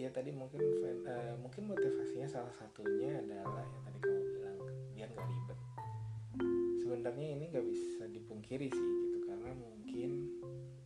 Ya 0.00 0.08
tadi 0.08 0.32
mungkin 0.32 0.64
eh, 1.04 1.36
mungkin 1.36 1.68
motivasinya 1.68 2.24
salah 2.24 2.54
satunya 2.56 3.20
adalah 3.20 3.68
yang 3.68 3.82
tadi 3.84 3.98
kamu 4.00 4.22
bilang 4.32 4.58
biar 4.96 5.08
nggak 5.12 5.28
ribet 5.28 5.60
sebenarnya 6.90 7.38
ini 7.38 7.54
nggak 7.54 7.66
bisa 7.70 8.02
dipungkiri 8.10 8.66
sih 8.66 8.88
gitu. 9.06 9.22
Karena 9.30 9.54
mungkin 9.54 10.10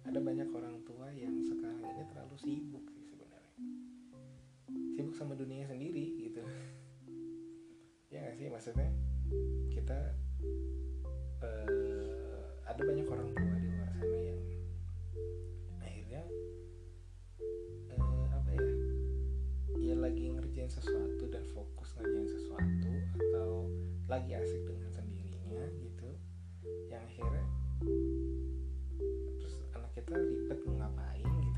ada 0.04 0.20
banyak 0.20 0.52
orang 0.52 0.76
tua 0.84 1.08
yang 1.16 1.32
sekarang 1.48 1.80
ini 1.80 2.04
terlalu 2.12 2.36
sibuk 2.36 2.84
sih 2.92 3.08
sebenarnya. 3.08 3.56
Sibuk 4.92 5.16
sama 5.16 5.32
dunia 5.32 5.64
sendiri 5.64 6.28
gitu. 6.28 6.44
Ya 8.12 8.20
nggak 8.20 8.36
sih? 8.36 8.46
Maksudnya 8.52 8.88
kita 9.72 10.12
eh, 11.40 12.38
ada 12.68 12.82
banyak 12.84 13.08
orang 13.08 13.28
tua 13.34 13.54
di 13.58 13.68
luar 13.74 13.90
sana 13.90 14.18
yang 14.22 14.40
akhirnya 15.82 16.22
eh, 17.90 18.24
apa 18.28 18.50
ya 18.54 18.68
ya 19.82 19.94
lagi 19.98 20.30
ngerjain 20.30 20.70
sesuatu 20.70 21.26
dan 21.26 21.42
fokus 21.50 21.96
ngerjain 21.98 22.28
sesuatu 22.30 22.92
atau 23.18 23.66
lagi 24.06 24.36
asik 24.36 24.62
dengan 24.62 24.83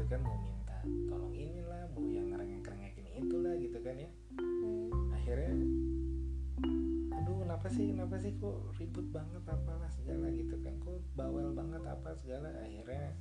gitu 0.06 0.14
kan 0.14 0.22
mau 0.22 0.38
minta 0.38 0.78
tolong 1.10 1.34
inilah 1.34 1.82
mau 1.90 2.06
yang 2.06 2.30
ngerengek-ngerekin 2.30 3.26
itulah 3.26 3.58
gitu 3.58 3.75
kan 3.82 3.98
ya. 3.98 4.06
Hmm. 4.38 5.10
akhirnya 5.10 5.50
aduh 7.10 7.42
kenapa 7.42 7.66
sih 7.75 7.90
kenapa 7.90 8.14
sih 8.22 8.30
kok 8.38 8.54
ribut 8.78 9.02
banget 9.10 9.42
apalah 9.50 9.90
segala 9.90 10.30
gitu 10.30 10.54
kan 10.62 10.78
kok 10.78 11.02
bawel 11.18 11.50
banget 11.50 11.82
apa 11.90 12.14
segala. 12.22 12.54
Akhirnya 12.54 13.18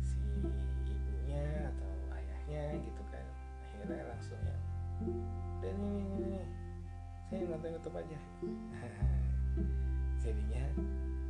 si 0.00 0.16
ibunya 0.88 1.44
atau 1.44 1.92
ayahnya 2.16 2.80
gitu 2.80 3.02
kan 3.12 3.26
akhirnya 3.68 4.00
langsung 4.16 4.40
ya 4.40 4.56
dan 5.60 5.76
ini, 5.76 6.00
ini, 6.24 6.40
ini 7.36 7.36
saya 7.36 7.52
nonton 7.52 7.76
YouTube 7.76 7.96
aja. 8.00 8.18
Jadinya 10.24 10.64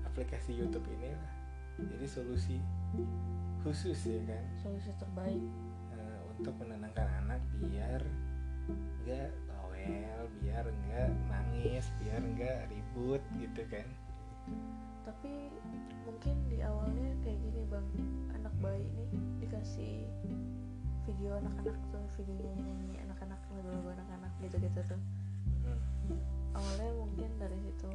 aplikasi 0.06 0.54
YouTube 0.54 0.86
ini 0.94 1.18
lah 1.18 1.35
jadi 1.80 2.06
solusi 2.08 2.56
khusus 3.60 3.98
ya 4.08 4.20
kan? 4.24 4.44
Solusi 4.60 4.90
terbaik. 4.96 5.44
Eh, 5.92 6.20
untuk 6.36 6.54
menenangkan 6.60 7.08
anak 7.24 7.42
biar 7.60 8.02
nggak 9.04 9.30
bawel 9.46 10.24
biar 10.42 10.64
nggak 10.66 11.10
nangis 11.30 11.86
biar 12.02 12.22
nggak 12.22 12.58
ribut 12.72 13.22
gitu 13.36 13.62
kan? 13.68 13.86
Tapi 15.04 15.52
mungkin 16.08 16.34
di 16.48 16.64
awalnya 16.64 17.12
kayak 17.22 17.38
gini 17.40 17.62
bang. 17.68 17.86
Anak 18.34 18.54
bayi 18.62 18.82
ini 18.82 19.04
dikasih 19.44 20.08
video 21.06 21.38
anak-anak 21.38 21.78
tuh 21.94 22.02
video 22.18 22.50
nyanyi-nyanyi 22.58 22.98
anak-anak 23.06 23.38
lagu-lagu 23.54 23.88
anak-anak 23.94 24.32
gitu-gitu 24.42 24.80
tuh. 24.90 25.02
Hmm. 25.66 25.82
awalnya 26.54 26.90
mungkin 26.94 27.30
dari 27.42 27.58
situ 27.58 27.90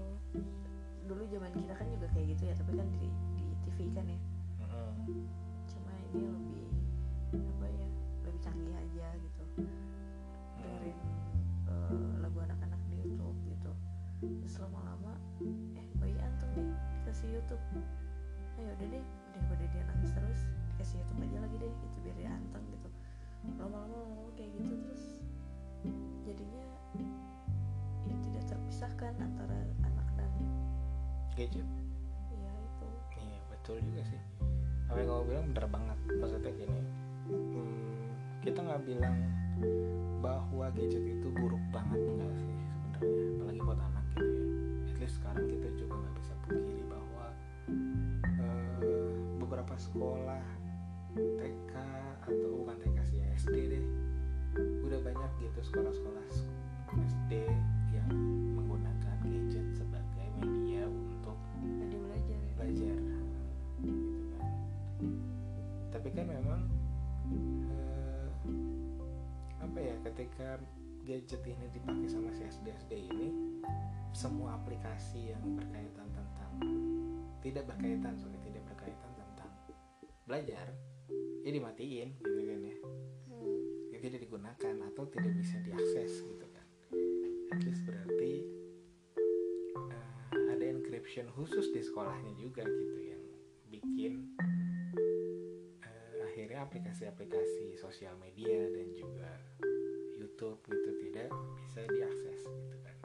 dulu 1.07 1.23
zaman 1.31 1.51
kita 1.55 1.73
kan 1.75 1.87
juga 1.87 2.07
kayak 2.11 2.27
gitu 2.35 2.43
ya 2.51 2.53
tapi 2.55 2.71
kan 2.75 2.87
di, 2.99 3.07
di 3.81 3.89
TV 3.89 3.97
kan 3.97 4.05
ya? 4.05 4.19
Cuma 5.65 5.91
ini 6.13 6.21
lebih 6.21 6.65
apa 7.33 7.65
ya 7.65 7.87
lebih 8.29 8.41
canggih 8.45 8.75
aja 8.77 9.07
gitu. 9.17 9.43
Dengerin 10.61 10.97
eh, 11.65 12.13
lagu 12.21 12.37
anak-anak 12.45 12.77
di 12.85 13.01
YouTube 13.01 13.37
gitu. 13.49 13.73
Terus 14.21 14.55
lama-lama 14.61 15.17
eh 15.73 15.87
bayi 15.97 16.13
anteng 16.21 16.53
nih 16.53 16.69
dikasih 17.01 17.41
YouTube. 17.41 17.63
Ayo 18.61 18.69
udah 18.77 18.87
deh 18.93 19.05
daripada 19.33 19.65
dia 19.73 19.83
nangis 19.89 20.13
terus 20.13 20.41
dikasih 20.77 21.01
YouTube 21.01 21.19
aja 21.25 21.37
lagi 21.41 21.55
deh 21.57 21.73
gitu 21.73 21.97
biar 22.05 22.15
dia 22.21 22.29
anteng 22.37 22.65
gitu. 22.69 22.89
Lama-lama 23.57 23.97
lama-lama 23.97 24.29
kayak 24.37 24.53
gitu 24.61 24.73
terus 24.85 25.03
jadinya 26.21 26.65
ya 28.05 28.13
tidak 28.29 28.43
terpisahkan 28.45 29.13
antara 29.17 29.57
anak 29.81 30.05
menggunakan 30.13 30.29
gadget. 31.33 31.65
iya 31.65 31.80
betul 33.71 33.87
juga 33.87 34.03
sih. 34.03 34.21
Yang 34.91 35.07
kamu 35.07 35.23
bilang 35.31 35.45
bener 35.55 35.65
banget 35.71 35.97
maksudnya 36.19 36.51
gini. 36.51 36.81
Hmm, 37.31 38.11
kita 38.43 38.59
nggak 38.59 38.83
bilang 38.83 39.15
bahwa 40.19 40.67
gadget 40.75 40.99
itu 41.07 41.27
buruk 41.31 41.63
banget 41.71 42.03
enggak 42.03 42.35
sih 42.35 42.55
sebenarnya 42.67 43.23
apalagi 43.39 43.59
buat 43.63 43.79
anak 43.79 44.05
gitu 44.19 44.27
ya. 44.27 44.43
At 44.91 44.97
least 44.99 45.15
sekarang 45.23 45.45
kita 45.47 45.67
juga 45.79 45.93
nggak 46.03 46.15
bisa 46.19 46.33
pungkiri 46.43 46.83
bahwa 46.91 47.25
eh, 48.43 49.15
beberapa 49.39 49.75
sekolah 49.79 50.43
TK 51.15 51.73
atau 52.27 52.49
bukan 52.59 52.75
TK 52.83 52.97
sih 53.07 53.17
ya, 53.23 53.27
SD 53.39 53.55
deh 53.71 53.85
udah 54.83 54.99
banyak 54.99 55.31
gitu 55.39 55.59
sekolah-sekolah 55.71 56.23
SD 56.91 57.47
yang 57.95 58.11
menggunakan 58.51 59.15
gadget 59.23 59.63
sebagai 59.79 60.27
media 60.43 60.83
tapi 66.11 66.27
kan 66.27 66.43
memang 66.43 66.61
eh, 67.71 68.27
apa 69.63 69.79
ya 69.79 69.95
ketika 70.11 70.59
gadget 71.07 71.39
ini 71.47 71.71
dipakai 71.71 72.03
sama 72.11 72.35
si 72.35 72.43
SD 72.51 72.67
SD 72.67 72.93
ini 73.15 73.31
semua 74.11 74.59
aplikasi 74.59 75.31
yang 75.31 75.39
berkaitan 75.55 76.11
tentang 76.11 76.53
tidak 77.39 77.63
berkaitan 77.63 78.19
sorry 78.19 78.35
tidak 78.43 78.59
berkaitan 78.67 79.11
tentang 79.15 79.51
belajar 80.27 80.67
ya 81.47 81.51
dimatiin 81.55 82.11
gitu 82.19 82.41
kan 82.43 82.59
ya. 82.59 82.75
Hmm. 83.31 83.59
ya 83.95 83.97
tidak 84.03 84.19
digunakan 84.27 84.75
atau 84.91 85.07
tidak 85.15 85.31
bisa 85.39 85.63
diakses 85.63 86.27
gitu 86.27 86.45
kan. 86.51 86.67
At 87.55 87.63
least 87.63 87.87
berarti 87.87 88.33
eh, 89.79 90.27
ada 90.59 90.65
encryption 90.67 91.31
khusus 91.39 91.71
di 91.71 91.79
sekolahnya 91.79 92.35
juga 92.35 92.67
gitu 92.67 92.99
yang 92.99 93.23
bikin 93.71 94.27
aplikasi-aplikasi 96.61 97.75
sosial 97.81 98.13
media 98.21 98.69
dan 98.69 98.87
juga 98.93 99.31
YouTube 100.17 100.61
gitu 100.69 100.89
tidak 101.09 101.29
bisa 101.57 101.81
diakses 101.89 102.39
gitu 102.45 102.77
kan. 102.85 102.97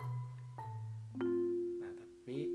Nah 1.80 1.92
tapi 1.96 2.52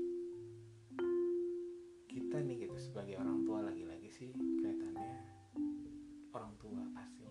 kita 2.06 2.38
nih 2.42 2.66
gitu 2.66 2.78
sebagai 2.78 3.18
orang 3.18 3.42
tua 3.42 3.66
lagi-lagi 3.66 4.08
sih 4.14 4.30
kaitannya 4.62 5.12
orang 6.32 6.54
tua 6.62 6.80
pastinya 6.94 7.21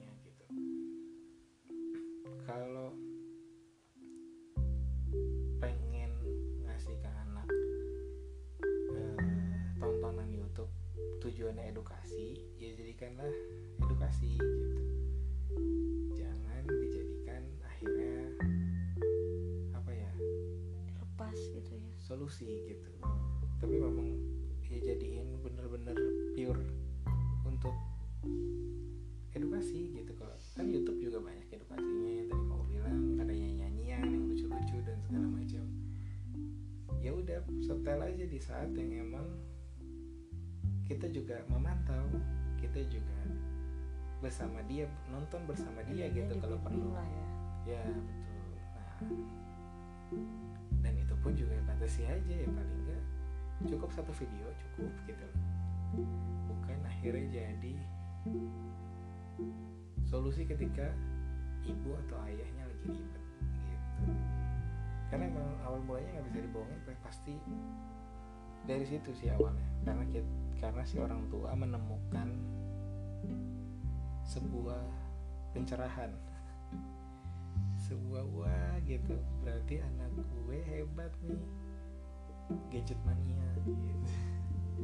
edukasi 11.71 12.35
ya 12.59 12.75
jadikanlah 12.75 13.31
edukasi 13.79 14.35
gitu. 14.35 14.79
Jangan 16.19 16.63
dijadikan 16.67 17.43
akhirnya 17.63 18.15
apa 19.71 19.91
ya 19.95 20.11
lepas 20.99 21.37
gitu 21.39 21.71
ya. 21.79 21.95
solusi 22.03 22.67
gitu. 22.67 22.91
Tapi 23.63 23.75
memang 23.79 24.10
juga 41.11 41.43
memantau 41.51 42.07
kita 42.57 42.81
juga 42.87 43.19
bersama 44.21 44.61
dia 44.69 44.85
nonton 45.09 45.43
bersama 45.49 45.81
dia 45.89 46.07
gitu 46.13 46.33
kalau 46.39 46.57
perlu. 46.61 46.93
lah 46.93 47.05
ya. 47.05 47.27
Ya 47.77 47.83
betul. 47.85 48.47
Nah 48.71 48.93
dan 50.81 50.93
itu 50.97 51.13
pun 51.21 51.33
juga 51.37 51.53
batasi 51.69 52.05
aja 52.09 52.33
ya 52.33 52.47
paling 52.49 52.77
enggak 52.85 53.03
cukup 53.69 53.89
satu 53.93 54.11
video 54.17 54.47
cukup 54.57 54.93
gitu 55.05 55.23
loh. 55.25 55.41
Bukan 56.49 56.77
akhirnya 56.87 57.25
jadi 57.29 57.73
solusi 60.05 60.45
ketika 60.45 60.89
ibu 61.65 61.93
atau 62.07 62.17
ayahnya 62.25 62.63
lagi 62.65 62.85
ribet 62.97 63.23
gitu. 63.45 64.13
Karena 65.13 65.27
emang 65.27 65.49
awal 65.67 65.79
mulanya 65.83 66.19
nggak 66.19 66.25
bisa 66.31 66.39
dibohongin 66.45 66.79
pasti 67.03 67.35
dari 68.65 68.85
situ 68.85 69.09
sih 69.17 69.29
awalnya. 69.33 69.65
Karena 69.85 70.03
kit- 70.09 70.39
karena 70.61 70.83
si 70.85 71.01
orang 71.01 71.25
tua 71.33 71.53
menemukan 71.57 72.29
sebuah 74.25 74.81
pencerahan. 75.51 76.11
Sebuah 77.91 78.23
wah 78.31 78.75
gitu. 78.85 79.17
Berarti 79.43 79.81
anak 79.81 80.11
gue 80.15 80.57
hebat 80.69 81.11
nih. 81.25 81.43
Gadget 82.69 82.99
mania. 83.03 83.47
Gitu 83.65 84.07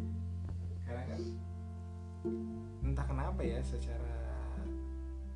karena 0.87 1.03
kan 1.03 1.21
entah 2.81 3.05
kenapa 3.05 3.43
ya 3.43 3.59
secara 3.59 4.15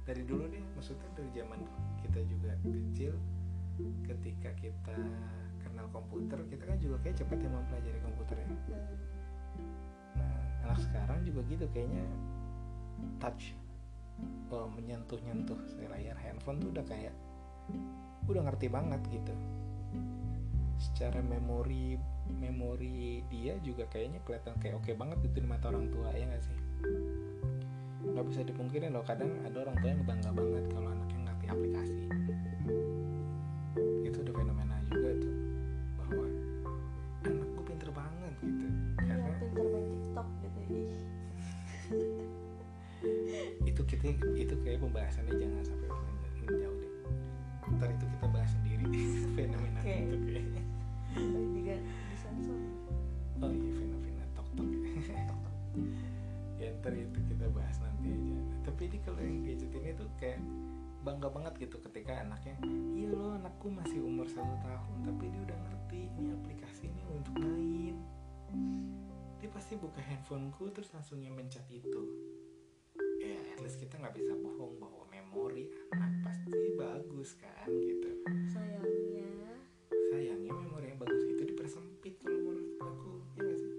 dari 0.07 0.23
dulu 0.25 0.47
deh 0.49 0.63
maksudnya 0.73 1.07
dari 1.13 1.29
zaman 1.35 1.59
kita 2.01 2.19
juga 2.25 2.51
kecil 2.65 3.13
ketika 4.07 4.51
kita 4.57 4.97
kenal 5.81 5.97
komputer 5.97 6.37
kita 6.45 6.63
kan 6.69 6.77
juga 6.77 6.95
kayak 7.01 7.15
cepet 7.25 7.37
ya 7.41 7.49
mempelajari 7.49 7.99
komputer 8.05 8.37
ya. 8.37 8.47
Nah 10.13 10.37
anak 10.69 10.77
sekarang 10.77 11.25
juga 11.25 11.41
gitu 11.49 11.65
kayaknya. 11.73 12.05
Touch 13.17 13.57
oh, 14.53 14.69
menyentuh 14.69 15.17
nyentuh 15.25 15.57
layar 15.89 16.13
handphone 16.21 16.61
tuh 16.61 16.69
udah 16.69 16.85
kayak 16.85 17.13
udah 18.29 18.45
ngerti 18.45 18.69
banget 18.69 19.01
gitu. 19.09 19.33
Secara 20.77 21.17
memori 21.25 21.97
memori 22.29 23.25
dia 23.33 23.57
juga 23.65 23.89
kayaknya 23.89 24.21
kelihatan 24.21 24.53
kayak 24.61 24.77
oke 24.77 24.93
banget 24.93 25.17
gitu 25.25 25.41
di 25.41 25.49
mata 25.49 25.73
orang 25.73 25.89
tua 25.89 26.13
ya 26.13 26.29
nggak 26.29 26.45
sih? 26.45 26.57
Nggak 28.05 28.25
bisa 28.29 28.41
dipungkiri 28.45 28.93
loh 28.93 29.01
kadang 29.01 29.33
ada 29.41 29.57
orang 29.65 29.75
tua 29.81 29.89
yang 29.89 30.05
bangga 30.05 30.29
banget 30.29 30.63
kalau 30.69 30.89
anaknya 30.93 31.19
ngerti 31.25 31.45
aplikasi. 31.49 32.05
Itu 34.05 34.17
udah 34.21 34.33
fenomena 34.37 34.77
juga 34.85 35.09
tuh 35.25 35.40
itu 43.65 43.81
kita 43.87 44.05
itu 44.37 44.55
kayak 44.61 44.79
pembahasannya 44.83 45.33
jangan 45.37 45.63
sampai 45.65 45.87
men- 45.89 46.19
menjauh 46.45 46.77
deh. 46.77 46.93
Ntar 47.77 47.89
itu 47.95 48.05
kita 48.05 48.25
bahas 48.29 48.51
sendiri 48.51 48.85
fenomena 49.37 49.79
Oke. 49.81 49.95
itu 49.95 50.15
Dan 51.11 51.45
juga 51.55 51.75
disensor. 52.11 52.59
Oh 53.41 53.51
iya 53.51 53.71
fenomena 53.75 54.23
tok 54.37 54.47
tok 54.55 54.67
ya 56.61 56.67
ntar 56.77 56.93
itu 56.93 57.19
kita 57.31 57.45
bahas 57.51 57.77
nanti 57.81 58.07
aja. 58.11 58.37
Tapi 58.69 58.81
ini 58.91 58.97
kalau 59.01 59.19
yang 59.23 59.39
gadget 59.47 59.71
ini 59.73 59.91
tuh 59.97 60.07
kayak 60.19 60.39
bangga 61.01 61.33
banget 61.33 61.53
gitu 61.65 61.81
ketika 61.89 62.21
anaknya 62.21 62.53
iya 62.93 63.09
loh 63.09 63.33
anakku 63.33 63.73
masih 63.73 64.05
umur 64.05 64.29
satu 64.29 64.53
tahun 64.61 64.97
tapi 65.01 65.33
dia 65.33 65.41
udah 65.49 65.57
ngerti 65.65 65.99
ini 66.13 66.29
aplikasi 66.29 66.93
ini 66.93 67.01
untuk 67.09 67.33
dia 69.41 69.49
pasti 69.49 69.73
buka 69.73 69.97
handphoneku 70.05 70.69
terus 70.69 70.93
langsung 70.93 71.17
yang 71.17 71.33
mencet 71.33 71.65
itu. 71.73 72.05
Ya 73.17 73.41
at 73.57 73.59
least 73.65 73.81
kita 73.81 73.97
nggak 73.97 74.13
bisa 74.13 74.37
bohong 74.37 74.77
bahwa 74.77 75.09
memori 75.09 75.65
anak 75.97 76.13
pasti 76.21 76.77
bagus 76.77 77.33
kan 77.41 77.65
gitu. 77.65 78.21
Sayangnya. 78.53 79.57
Sayangnya 80.13 80.53
memori 80.53 80.93
yang 80.93 81.01
bagus 81.01 81.25
itu 81.25 81.41
dipersempit 81.41 82.21
kalau 82.21 82.37
menurut 82.37 82.69
aku 82.85 83.11
ya 83.33 83.41
gak 83.49 83.57
sih? 83.57 83.73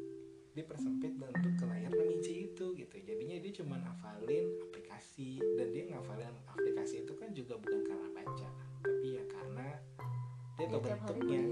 Dipersempit 0.59 1.13
bentuk 1.15 1.55
ke 1.55 1.65
layar 1.71 1.95
6 1.95 2.11
inci 2.11 2.33
itu 2.51 2.65
gitu. 2.75 2.95
Jadinya 2.99 3.39
dia 3.39 3.53
cuma 3.63 3.79
hafalin 3.79 4.47
aplikasi 4.67 5.39
dan 5.39 5.71
dia 5.71 5.95
ngafalin 5.95 6.27
aplikasi 6.51 7.07
itu 7.07 7.15
kan 7.15 7.31
juga 7.31 7.55
bukan 7.55 7.87
karena 7.87 8.09
baca 8.11 8.49
tapi 8.83 9.15
ya 9.15 9.25
karena 9.31 9.79
dia 10.59 10.67
dia 10.67 10.75
tahu 10.75 10.83
bentuknya. 10.83 11.43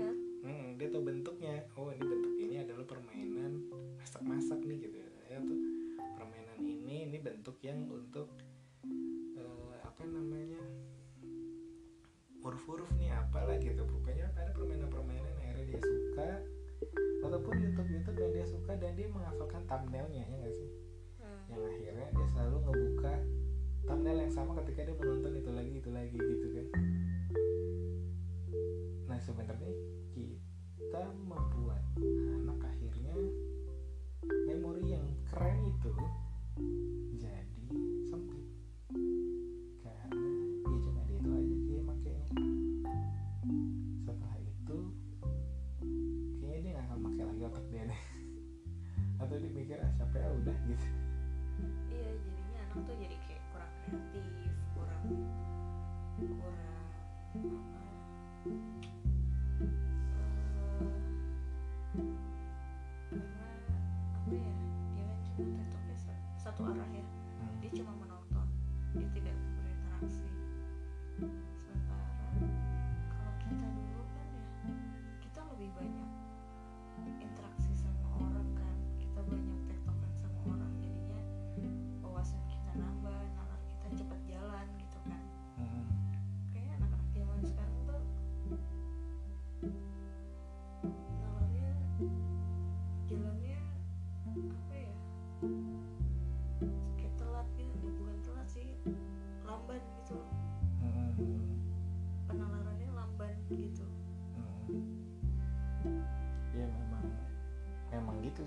Hmm, 0.42 0.66
dia 0.75 0.88
tahu 0.90 1.03
bentuknya 1.07 1.55
yang 7.61 7.85
untuk 7.92 8.29
eh, 9.37 9.77
apa 9.85 10.03
namanya 10.09 10.61
huruf-huruf 12.40 12.88
nih 12.96 13.12
apalah 13.12 13.57
gitu. 13.61 13.85
Pokoknya 13.85 14.33
ada 14.33 14.53
permainan-permainan 14.57 15.29
yang 15.29 15.40
akhirnya 15.44 15.66
dia 15.77 15.81
suka 15.85 16.31
ataupun 17.20 17.53
YouTube-YouTube 17.61 18.16
yang 18.16 18.33
dia 18.33 18.46
suka 18.49 18.73
dan 18.81 18.96
dia 18.96 19.09
menghafalkan 19.12 19.61
thumbnailnya 19.68 20.25
ya 20.25 20.37
nggak 20.40 20.57
sih? 20.57 20.70
Hmm. 21.20 21.44
yang 21.53 21.61
akhirnya 21.68 22.07
dia 22.16 22.27
selalu 22.33 22.57
ngebuka 22.64 23.14
thumbnail 23.85 24.18
yang 24.25 24.33
sama 24.33 24.57
ketika 24.64 24.88
dia 24.88 24.96
menonton 24.96 25.33
itu 25.37 25.51
lagi 25.53 25.73
itu 25.77 25.90
lagi 25.92 26.16
gitu 26.16 26.46
kan. 26.57 26.66
Nah 29.05 29.18
sebenarnya 29.20 29.73
ki- 30.16 30.40
kita 30.81 31.03
membuat 31.29 31.85
anak 32.40 32.59
akhirnya 32.64 33.14
memori 34.49 34.96
yang 34.96 35.05
keren 35.29 35.61
itu 35.68 35.92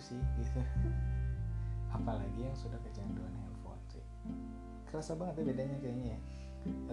sih 0.04 0.20
gitu. 0.36 0.60
Apalagi 1.96 2.44
yang 2.44 2.58
sudah 2.60 2.78
kecanduan 2.84 3.32
handphone 3.32 3.80
sih 3.88 4.04
kerasa 4.94 5.18
banget 5.18 5.42
ya 5.42 5.44
bedanya 5.50 5.78
kayaknya 5.82 6.08
ya. 6.14 6.20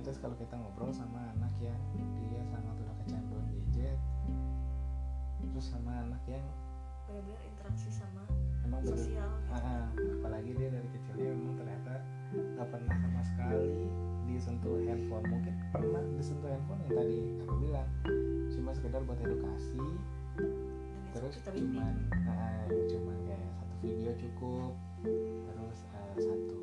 Terus 0.01 0.19
kalau 0.25 0.33
kita 0.41 0.57
ngobrol 0.57 0.89
sama 0.89 1.21
anak 1.37 1.53
yang 1.61 1.77
dia 2.33 2.43
sangat 2.49 2.75
udah 2.81 2.97
kecanduan 3.05 3.45
gadget 3.53 3.99
terus 5.51 5.67
sama 5.69 5.93
anak 6.09 6.23
yang 6.25 6.45
benar-benar 7.05 7.43
interaksi 7.45 7.91
sama 7.93 8.23
bener. 8.65 8.81
sosial 8.87 9.31
gitu. 9.45 9.53
Ah, 9.53 9.89
apalagi 9.93 10.51
dia 10.57 10.69
dari 10.73 10.89
kecilnya 10.95 11.31
memang 11.37 11.55
ternyata 11.61 11.93
nggak 12.33 12.69
pernah 12.73 12.95
sama 13.05 13.21
sekali 13.27 13.77
disentuh 14.31 14.81
handphone. 14.89 15.27
Mungkin 15.29 15.55
pernah 15.75 16.03
disentuh 16.17 16.49
handphone 16.49 16.81
yang 16.89 16.95
tadi 16.97 17.19
aku 17.45 17.55
bilang 17.61 17.89
cuma 18.49 18.71
sekedar 18.73 19.01
buat 19.05 19.21
edukasi 19.21 19.85
terus 21.11 21.35
kita 21.43 21.51
bimbing. 21.55 21.99
cuman 22.11 22.31
ah, 22.31 22.67
cuman 22.71 23.17
kayak 23.27 23.51
satu 23.59 23.75
video 23.83 24.13
cukup. 24.19 24.73
Terus 25.49 25.79
ah, 25.97 26.15
satu 26.17 26.60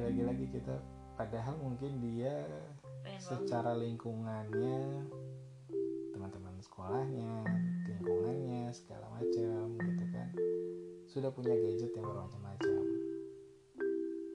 ya 0.00 0.08
lagi-lagi 0.08 0.46
kita 0.48 0.80
padahal 1.20 1.60
mungkin 1.60 2.00
dia 2.00 2.32
pengen 3.04 3.20
banget. 3.20 3.28
secara 3.28 3.76
lingkungannya 3.76 5.04
teman-teman 6.16 6.56
sekolahnya 6.64 7.44
lingkungannya 7.84 8.72
segala 8.72 9.12
macam 9.12 9.76
gitu 9.76 10.04
kan. 10.08 10.28
Sudah 11.04 11.28
punya 11.28 11.52
gadget 11.52 11.92
yang 11.92 12.08
bermacam-macam. 12.08 12.84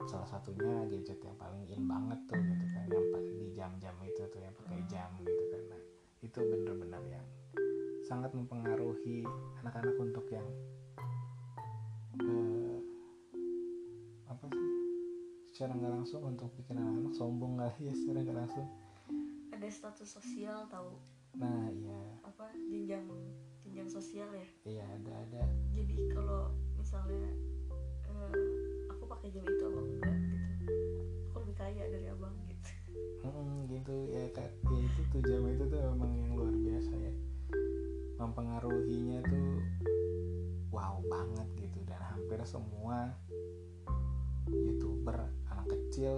Salah 0.06 0.28
satunya 0.30 0.86
gadget 0.86 1.18
yang 1.18 1.34
paling 1.34 1.66
in 1.66 1.82
banget 1.90 2.20
tuh 2.30 2.38
gitu 2.38 2.66
kan 2.70 2.86
yang 2.86 3.06
di 3.34 3.46
jam-jam 3.50 3.94
itu 4.06 4.22
tuh 4.30 4.38
yang 4.38 4.54
pakai 4.54 4.78
jam 4.86 5.10
gitu 5.18 5.44
kan. 5.50 5.62
Nah, 5.66 5.82
itu 6.22 6.38
bener-bener 6.46 7.02
yang 7.10 7.26
sangat 8.06 8.30
mempengaruhi 8.38 9.26
anak-anak 9.66 9.98
untuk 9.98 10.30
yang 10.30 10.46
secara 15.56 15.72
nggak 15.72 15.94
langsung 16.04 16.20
untuk 16.20 16.52
bikin 16.60 16.76
anak-anak 16.76 17.16
sombong 17.16 17.56
kali 17.56 17.88
ya 17.88 17.94
secara 17.96 18.20
nggak 18.28 18.38
langsung. 18.44 18.68
Ada 19.56 19.66
status 19.72 20.04
sosial 20.04 20.68
tahu? 20.68 21.00
Nah 21.40 21.72
iya. 21.72 21.96
Apa? 22.28 22.52
Jenjang 22.68 23.08
jenjang 23.64 23.88
sosial 23.88 24.28
ya? 24.36 24.46
Iya 24.68 24.84
ada 24.84 25.12
ada. 25.16 25.42
Jadi 25.72 26.12
kalau 26.12 26.52
misalnya 26.76 27.32
eh, 28.04 28.32
aku 28.92 29.08
pakai 29.08 29.32
jam 29.32 29.48
itu 29.48 29.64
abang 29.64 29.88
enggak 29.96 30.16
gitu? 30.28 30.48
Aku 31.32 31.36
lebih 31.40 31.56
kaya 31.56 31.84
dari 31.88 32.06
abang 32.12 32.36
gitu. 32.44 32.70
Mm, 33.24 33.56
gitu. 33.72 33.96
Ya 34.12 34.28
kak 34.36 34.52
ya 34.60 34.76
itu 34.76 35.00
tuh 35.08 35.20
jam 35.24 35.40
itu 35.48 35.64
tuh 35.72 35.80
emang 35.80 36.12
yang 36.20 36.36
luar 36.36 36.52
biasa 36.52 36.92
ya. 37.00 37.12
Mempengaruhinya 38.20 39.24
tuh 39.24 39.64
wow 40.68 41.00
banget 41.08 41.48
gitu. 41.64 41.80
Dan 41.88 42.04
hampir 42.04 42.44
semua 42.44 43.16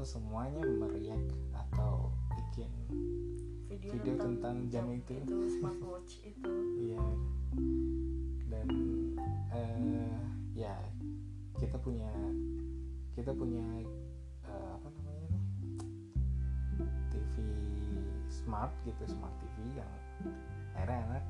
semuanya 0.06 0.62
meriak 0.62 1.22
atau 1.50 2.14
bikin 2.34 2.70
video, 3.66 3.90
Video 3.98 4.14
tentang 4.18 4.70
jam 4.70 4.86
itu. 4.94 5.14
smartwatch 5.58 6.22
itu. 6.30 6.52
Iya. 6.78 7.04
Dan 8.50 8.68
eh 9.54 10.18
ya 10.54 10.74
kita 11.58 11.78
punya 11.78 12.10
kita 13.18 13.34
punya 13.34 13.64
eh, 14.46 14.70
apa 14.78 14.88
namanya 14.94 15.26
nih 15.34 15.44
TV 17.10 17.34
smart 18.30 18.70
gitu 18.86 19.02
smart 19.10 19.34
TV 19.42 19.82
yang 19.82 19.92
akhirnya 20.78 20.98
anak 21.10 21.24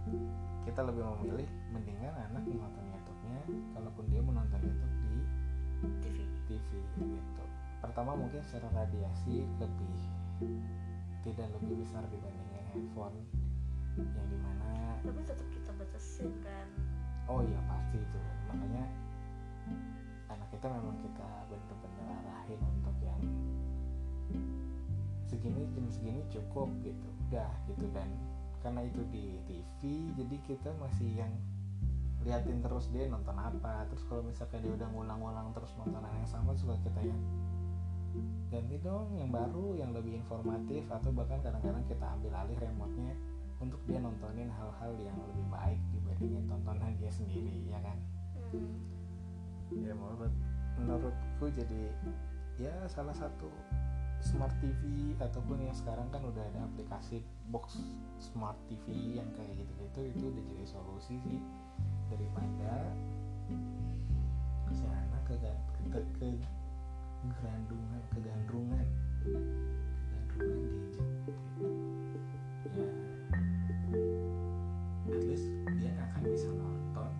kita 0.68 0.80
lebih 0.84 1.00
memilih 1.16 1.48
mendingan 1.72 2.12
anak 2.28 2.44
menonton 2.44 2.84
YouTube-nya 2.92 3.40
kalaupun 3.72 4.04
dia 4.12 4.20
menonton 4.20 4.60
YouTube 4.60 4.94
di 5.00 5.16
TV 6.04 6.18
TV 6.44 6.68
gitu 7.00 7.37
pertama 7.78 8.18
mungkin 8.18 8.42
secara 8.46 8.84
radiasi 8.84 9.46
lebih 9.58 9.96
tidak 11.22 11.48
lebih 11.58 11.82
besar 11.82 12.02
dibandingin 12.10 12.64
handphone 12.74 13.18
yang 13.98 14.26
di 14.30 14.38
mana 14.38 14.94
tapi 15.02 15.20
tetap 15.26 15.46
kita 15.54 15.70
batasin 15.78 16.30
kan? 16.42 16.66
Oh 17.30 17.40
iya 17.44 17.60
pasti 17.70 17.98
itu. 17.98 18.18
Makanya 18.50 18.84
anak 20.30 20.48
kita 20.50 20.66
memang 20.66 20.96
kita 21.02 21.28
bener-bener 21.46 22.06
arahin 22.24 22.60
untuk 22.62 22.96
yang 23.02 23.20
segini 25.28 25.62
jam 25.70 25.86
segini 25.90 26.22
cukup 26.32 26.68
gitu. 26.82 27.08
Udah 27.28 27.50
gitu 27.70 27.86
dan 27.94 28.08
karena 28.58 28.82
itu 28.86 29.02
di 29.14 29.38
TV 29.46 29.80
jadi 30.18 30.36
kita 30.50 30.70
masih 30.82 31.22
yang 31.22 31.32
liatin 32.26 32.58
terus 32.58 32.90
dia 32.90 33.06
nonton 33.06 33.38
apa. 33.38 33.86
Terus 33.92 34.02
kalau 34.10 34.22
misalkan 34.26 34.58
dia 34.62 34.72
udah 34.74 34.88
ngulang-ngulang 34.90 35.54
terus 35.54 35.70
nontonan 35.78 36.10
yang 36.10 36.26
sama 36.26 36.58
suka 36.58 36.74
kita 36.82 37.00
yang 37.06 37.20
ganti 38.48 38.76
dong 38.80 39.12
yang 39.16 39.28
baru 39.28 39.76
yang 39.76 39.90
lebih 39.92 40.20
informatif 40.20 40.84
atau 40.88 41.12
bahkan 41.12 41.40
kadang-kadang 41.44 41.84
kita 41.88 42.06
ambil 42.18 42.32
alih 42.44 42.58
remote-nya 42.58 43.12
untuk 43.58 43.80
dia 43.90 43.98
nontonin 43.98 44.48
hal-hal 44.48 44.92
yang 45.02 45.18
lebih 45.18 45.46
baik 45.50 45.80
dibandingin 45.90 46.44
tontonan 46.46 46.94
dia 46.96 47.10
sendiri 47.10 47.66
ya 47.66 47.78
kan 47.82 47.98
hmm. 48.54 48.76
ya 49.82 49.92
menurut 49.94 50.32
menurutku 50.78 51.46
jadi 51.50 51.90
ya 52.58 52.74
salah 52.86 53.14
satu 53.14 53.50
smart 54.18 54.54
TV 54.58 55.14
ataupun 55.18 55.62
yang 55.62 55.74
sekarang 55.74 56.10
kan 56.10 56.22
udah 56.26 56.42
ada 56.42 56.66
aplikasi 56.66 57.22
box 57.50 57.78
smart 58.18 58.58
TV 58.66 59.18
yang 59.18 59.28
kayak 59.34 59.54
gitu-gitu 59.58 60.00
itu 60.10 60.24
udah 60.30 60.44
jadi 60.54 60.64
solusi 60.66 61.14
sih 61.22 61.38
daripada 62.10 62.94
si 64.74 64.84
anak 64.84 65.22
ke 65.24 65.34
ke, 65.94 66.00
ke 66.18 66.26
gerandungan 67.36 68.02
kegandrungan. 68.14 68.86
Kegandrungan 70.32 70.72
gitu. 70.88 71.00
ya. 72.76 72.88
At 75.08 75.22
least 75.24 75.48
dia 75.80 75.92
akan 75.96 76.22
bisa 76.28 76.48
nonton 76.52 77.10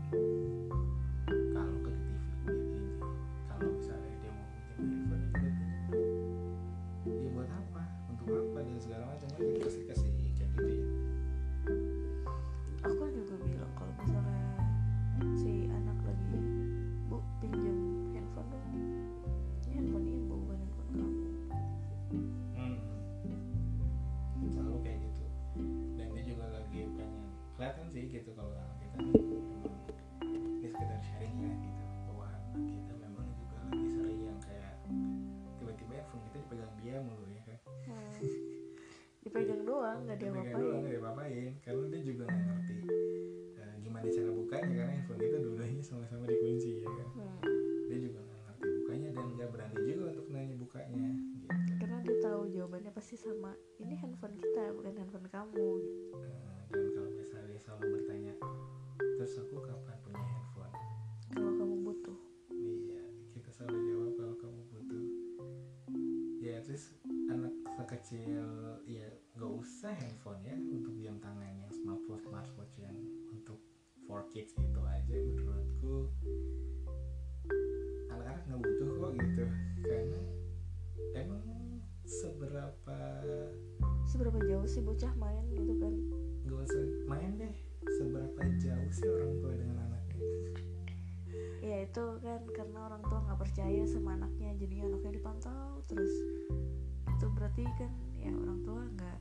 berarti 97.58 97.74
kan 97.82 97.90
ya 98.14 98.30
orang 98.38 98.58
tua 98.62 98.82
nggak 98.94 99.18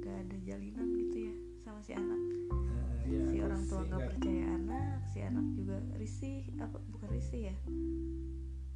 nggak 0.00 0.16
ada 0.24 0.36
jalinan 0.48 0.88
gitu 0.96 1.16
ya 1.28 1.34
sama 1.60 1.80
si 1.84 1.92
anak. 1.92 2.20
Eh, 3.04 3.12
ya, 3.12 3.20
si 3.28 3.36
orang 3.44 3.62
tua 3.68 3.80
nggak 3.84 4.00
nggak- 4.00 4.08
percaya 4.16 4.44
anak 4.56 4.98
si 5.12 5.18
anak 5.20 5.46
juga 5.52 5.76
risih 6.00 6.40
apa 6.56 6.78
bukan 6.88 7.08
risih 7.12 7.40
ya? 7.52 7.56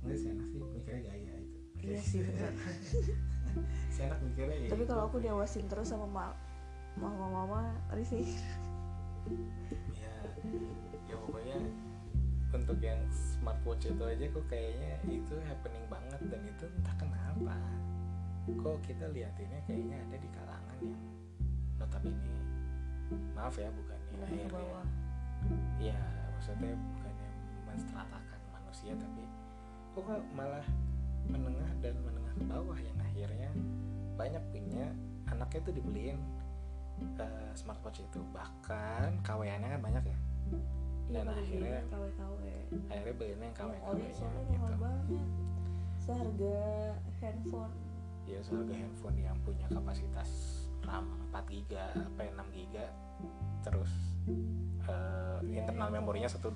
Enggak 0.04 0.16
sih 0.20 0.28
anak 0.36 0.46
sih 0.52 0.58
mikirnya 0.60 1.00
gaya 1.08 1.32
itu. 1.40 1.58
Iya 1.80 2.00
sih 2.04 2.20
benar. 2.28 2.52
Si 3.90 4.00
anak 4.04 4.20
mikirnya 4.20 4.56
ya 4.62 4.68
tapi 4.68 4.84
kalau 4.84 5.08
aku 5.08 5.16
diawasin 5.16 5.64
terus 5.64 5.88
sama 5.88 6.04
ma 6.04 6.24
mama 7.00 7.24
mama 7.40 7.60
risih. 7.96 8.28
Ya 9.96 10.12
ya 11.08 11.16
pokoknya 11.24 11.56
untuk 12.52 12.76
yang 12.84 13.00
smartwatch 13.08 13.96
itu 13.96 14.04
aja 14.04 14.24
kok 14.28 14.44
kayaknya 14.52 14.92
itu 15.08 15.34
happening 15.48 15.88
banget 15.88 16.20
dan 16.28 16.42
itu 16.44 16.68
entah 16.68 16.94
kenapa 17.00 17.56
kok 18.46 18.76
kita 18.82 19.06
liatinnya 19.08 19.60
kayaknya 19.64 19.96
ada 20.00 20.16
di 20.16 20.28
kalangan 20.32 20.78
yang 20.80 21.02
notabene 21.76 22.36
maaf 23.34 23.54
ya 23.56 23.68
bukannya 23.70 24.14
akhirnya 24.22 24.48
bawah. 24.48 24.86
Ya 25.80 25.98
maksudnya 26.36 26.72
bukannya 26.76 27.30
menstratakan 27.66 28.40
manusia 28.52 28.92
tapi 28.94 29.24
kok 29.94 30.22
malah 30.32 30.66
menengah 31.26 31.70
dan 31.80 31.94
menengah 32.04 32.34
ke 32.36 32.44
bawah 32.46 32.78
yang 32.78 32.98
akhirnya 33.00 33.50
banyak 34.14 34.42
punya 34.52 34.86
anaknya 35.26 35.60
tuh 35.64 35.74
dibeliin 35.74 36.18
eh, 37.18 37.50
smartwatch 37.56 38.04
itu. 38.04 38.20
Bahkan 38.30 39.24
kaweannya 39.24 39.68
kan 39.74 39.80
banyak 39.80 40.04
ya. 40.06 40.18
Iya 41.10 41.20
Dan 41.20 41.26
pada 41.26 41.40
akhirnya- 41.42 41.82
beli 41.82 41.90
KW 41.90 42.04
KW 42.14 42.34
akhirnya 42.86 43.14
beliinnya 43.18 43.46
yang 43.50 43.56
KW 43.56 43.70
nya 43.74 44.08
gitu. 45.10 45.26
seharga 46.00 46.58
handphone 47.18 47.74
ya 48.30 48.40
seharga 48.46 48.74
handphone 48.74 49.18
yang 49.18 49.36
punya 49.42 49.66
kapasitas 49.70 50.30
RAM 50.86 51.06
4 51.34 51.50
GB 51.50 51.70
apa 51.76 52.20
ya, 52.22 52.30
6 52.38 52.54
GB 52.54 52.74
terus 53.66 53.92
Ya, 55.40 55.64
internal 55.64 55.88
memorinya 55.88 56.28
128 56.28 56.52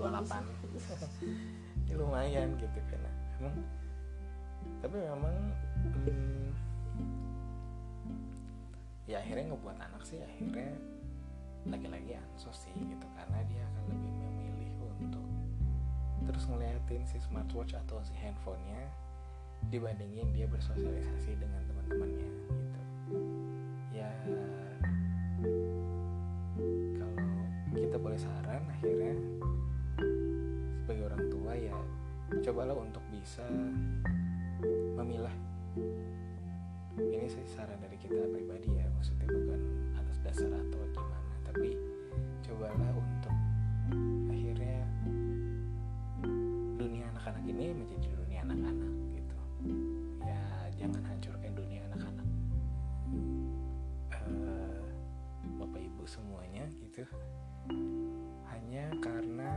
ya 1.89 1.95
lumayan 1.97 2.53
gitu 2.61 2.79
kan. 2.93 3.01
Emang 3.41 3.57
tapi 4.81 4.97
memang 4.97 5.35
hmm, 6.05 6.49
ya 9.09 9.21
akhirnya 9.21 9.53
ngebuat 9.53 9.77
anak 9.77 10.03
sih 10.05 10.21
akhirnya 10.21 10.73
lagi-lagi 11.69 12.17
ansos 12.17 12.65
sih 12.69 12.77
gitu 12.77 13.07
karena 13.17 13.41
dia 13.49 13.61
akan 13.61 13.85
lebih 13.93 14.13
memilih 14.21 14.73
untuk 15.01 15.25
terus 16.29 16.45
ngeliatin 16.49 17.05
si 17.09 17.21
smartwatch 17.21 17.77
atau 17.77 18.01
si 18.05 18.17
handphonenya 18.17 18.89
dibandingin 19.69 20.29
dia 20.33 20.47
bersosialisasi 20.49 21.37
dengan 21.39 21.61
teman-temannya 21.69 22.29
gitu. 22.29 22.81
Ya 23.95 24.11
kalau 26.99 27.17
kita 27.75 27.97
boleh 27.99 28.19
saran 28.19 28.63
akhirnya 28.71 29.15
sebagai 30.85 31.05
orang 31.11 31.25
tua 31.33 31.53
ya 31.57 31.77
cobalah 32.45 32.77
untuk 32.77 33.03
bisa 33.11 33.45
memilah. 34.97 35.35
Ini 36.95 37.27
sih 37.27 37.45
saran 37.51 37.81
dari 37.83 37.99
kita 37.99 38.31
pribadi 38.31 38.71
ya 38.79 38.87
maksudnya 38.95 39.27
bukan 39.27 39.61
atas 39.99 40.17
dasar 40.23 40.51
atau 40.55 40.81
gimana 40.95 41.35
tapi 41.43 41.75
cobalah 42.47 42.95
untuk 42.95 43.35
akhirnya 44.31 44.87
dunia 46.79 47.11
anak-anak 47.11 47.43
ini 47.51 47.75
menjadi 47.75 48.14
gitu. 56.95 57.11
Hanya 58.55 58.87
karena 59.03 59.51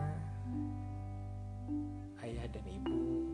ayah 2.26 2.46
dan 2.50 2.66
ibu 2.66 3.30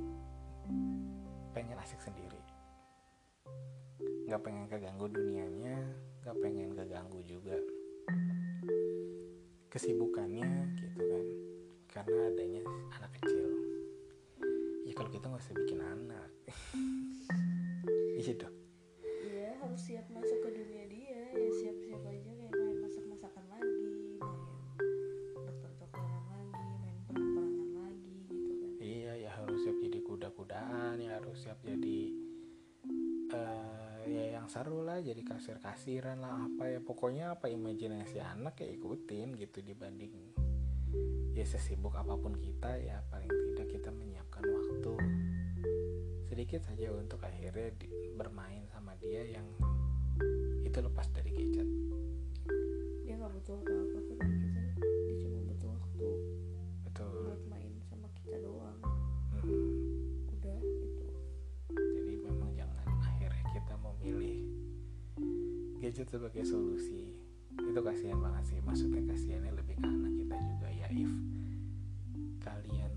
pengen 1.56 1.80
asik 1.80 2.04
sendiri. 2.04 2.42
Nggak 4.28 4.44
pengen 4.44 4.66
keganggu 4.68 5.08
dunianya 5.08 5.80
nggak 6.24 6.40
pengen 6.40 6.72
keganggu 6.76 7.20
juga 7.24 7.56
kesibukannya 9.72 10.52
gitu 10.76 11.00
kan. 11.00 11.26
Karena 11.88 12.20
adanya 12.28 12.62
anak 13.00 13.12
kecil. 13.22 13.48
Ya 14.84 14.92
kalau 14.92 15.10
kita 15.16 15.26
nggak 15.32 15.44
usah 15.48 15.56
bikin 15.64 15.80
anak. 15.80 16.30
Iya 18.14 18.40
dong. 18.40 18.56
Iya 19.04 19.52
harus 19.60 19.82
siap 19.84 20.08
masuk 20.14 20.43
seru 34.64 34.80
lah 34.80 35.04
jadi 35.04 35.20
kasir-kasiran 35.28 36.24
lah 36.24 36.48
apa 36.48 36.72
ya 36.72 36.80
pokoknya 36.80 37.36
apa 37.36 37.52
imajinasi 37.52 38.24
anak 38.24 38.64
ya 38.64 38.72
ikutin 38.72 39.36
gitu 39.36 39.60
dibanding 39.60 40.16
ya 41.36 41.44
sesibuk 41.44 41.92
apa 42.00 42.16
pun 42.16 42.40
kita 42.40 42.80
ya 42.80 43.04
paling 43.12 43.28
tidak 43.28 43.68
kita 43.76 43.92
menyiapkan 43.92 44.40
waktu 44.40 44.96
sedikit 46.32 46.64
saja 46.64 46.96
untuk 46.96 47.20
akhirnya 47.28 47.76
di- 47.76 48.16
bermain 48.16 48.64
sama 48.72 48.96
dia 49.04 49.36
yang 49.36 49.44
itu 50.64 50.80
lepas 50.80 51.12
dari 51.12 51.36
gadget. 51.36 51.68
Dia 53.04 53.20
nggak 53.20 53.36
butuh 53.36 53.60
apa-apa 53.68 54.00
kita 54.00 54.28
dia 55.12 55.16
cuma 55.28 55.40
butuh 55.44 55.70
waktu 55.76 56.08
betul. 56.88 57.12
buat 57.28 57.42
main 57.52 57.63
gadget 65.94 66.10
sebagai 66.10 66.42
solusi. 66.42 67.06
Itu 67.54 67.78
kasihan 67.86 68.18
banget 68.18 68.50
sih. 68.50 68.58
Maksudnya 68.66 69.14
kasihannya 69.14 69.54
lebih 69.54 69.78
ke 69.78 69.86
anak 69.86 70.10
kita 70.18 70.36
juga 70.42 70.68
ya 70.74 70.90
if 70.90 71.14
kalian 72.42 72.90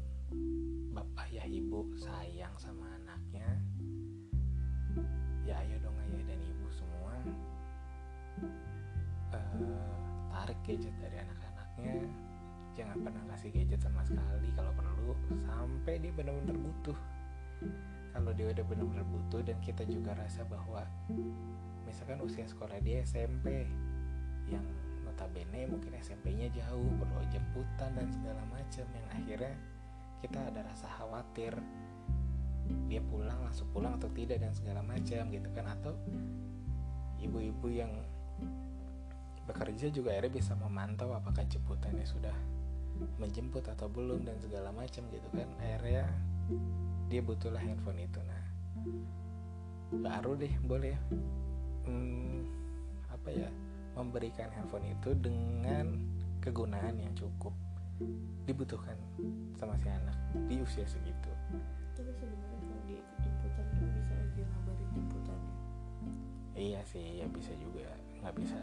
bapak 0.97 1.29
ayah 1.29 1.45
ibu 1.45 1.93
sayang 2.01 2.57
sama 2.57 2.89
anaknya 2.97 3.45
ya 5.45 5.61
ayo 5.61 5.77
dong 5.85 5.93
ayah 6.09 6.25
dan 6.25 6.41
ibu 6.41 6.67
semua 6.73 7.13
eh, 9.37 9.45
tarik 10.33 10.57
gadget 10.65 10.97
dari 10.97 11.21
anak-anaknya 11.21 12.01
jangan 12.81 12.97
pernah 13.05 13.23
kasih 13.37 13.53
gadget 13.53 13.81
sama 13.85 14.01
sekali 14.09 14.49
kalau 14.57 14.73
perlu 14.73 15.13
sampai 15.45 16.01
dia 16.01 16.17
benar-benar 16.17 16.57
butuh 16.57 16.99
kalau 18.17 18.33
dia 18.33 18.57
udah 18.57 18.65
benar-benar 18.65 19.05
butuh 19.05 19.45
dan 19.45 19.61
kita 19.61 19.85
juga 19.85 20.17
rasa 20.17 20.49
bahwa 20.49 20.81
misalkan 21.87 22.18
usia 22.20 22.44
sekolah 22.44 22.83
dia 22.83 23.07
SMP 23.07 23.64
yang 24.51 24.62
notabene 25.07 25.70
mungkin 25.70 25.94
SMP-nya 25.96 26.53
jauh 26.53 26.90
perlu 26.99 27.22
jemputan 27.31 27.94
dan 27.94 28.11
segala 28.11 28.42
macam 28.51 28.87
yang 28.90 29.07
akhirnya 29.14 29.55
kita 30.20 30.38
ada 30.42 30.61
rasa 30.66 30.90
khawatir 30.90 31.55
dia 32.90 32.99
pulang 32.99 33.38
langsung 33.46 33.70
pulang 33.70 33.94
atau 33.94 34.11
tidak 34.11 34.42
dan 34.42 34.51
segala 34.51 34.83
macam 34.83 35.31
gitu 35.31 35.49
kan. 35.55 35.66
Atau 35.70 35.94
ibu-ibu 37.22 37.66
yang 37.70 37.92
bekerja 39.46 39.94
juga 39.94 40.11
akhirnya 40.18 40.42
bisa 40.42 40.53
memantau 40.59 41.14
apakah 41.14 41.46
jemputannya 41.46 42.03
sudah 42.03 42.35
menjemput 43.22 43.62
atau 43.70 43.87
belum 43.87 44.27
dan 44.27 44.37
segala 44.42 44.75
macam 44.75 45.07
gitu 45.14 45.29
kan. 45.31 45.49
Akhirnya 45.62 46.11
dia 47.07 47.22
butuhlah 47.22 47.62
handphone 47.62 48.03
itu. 48.03 48.18
Nah 48.27 48.42
baru 50.03 50.35
deh 50.35 50.51
boleh 50.66 50.99
hmm, 51.87 52.42
apa 53.09 53.29
ya 53.33 53.49
memberikan 53.96 54.53
handphone 54.53 54.92
itu 54.92 55.16
dengan 55.16 55.96
kegunaan 56.44 57.01
yang 57.01 57.14
cukup 57.16 57.55
dibutuhkan 58.44 58.94
sama 59.57 59.72
si 59.81 59.88
anak 59.88 60.16
di 60.46 60.61
usia 60.61 60.85
segitu. 60.85 61.33
Tapi 61.96 62.12
sebenarnya 62.12 62.61
kalau 62.61 62.83
dia 62.85 63.01
ikut 63.01 63.16
jemputan 63.25 63.66
kan 63.72 63.88
bisa 63.96 64.14
aja 64.14 64.42
ngabarin 64.44 64.88
jemputannya. 64.92 65.55
Iya 66.57 66.81
sih 66.85 67.07
ya 67.25 67.27
bisa 67.33 67.53
juga 67.57 67.88
nggak 68.20 68.35
bisa. 68.37 68.59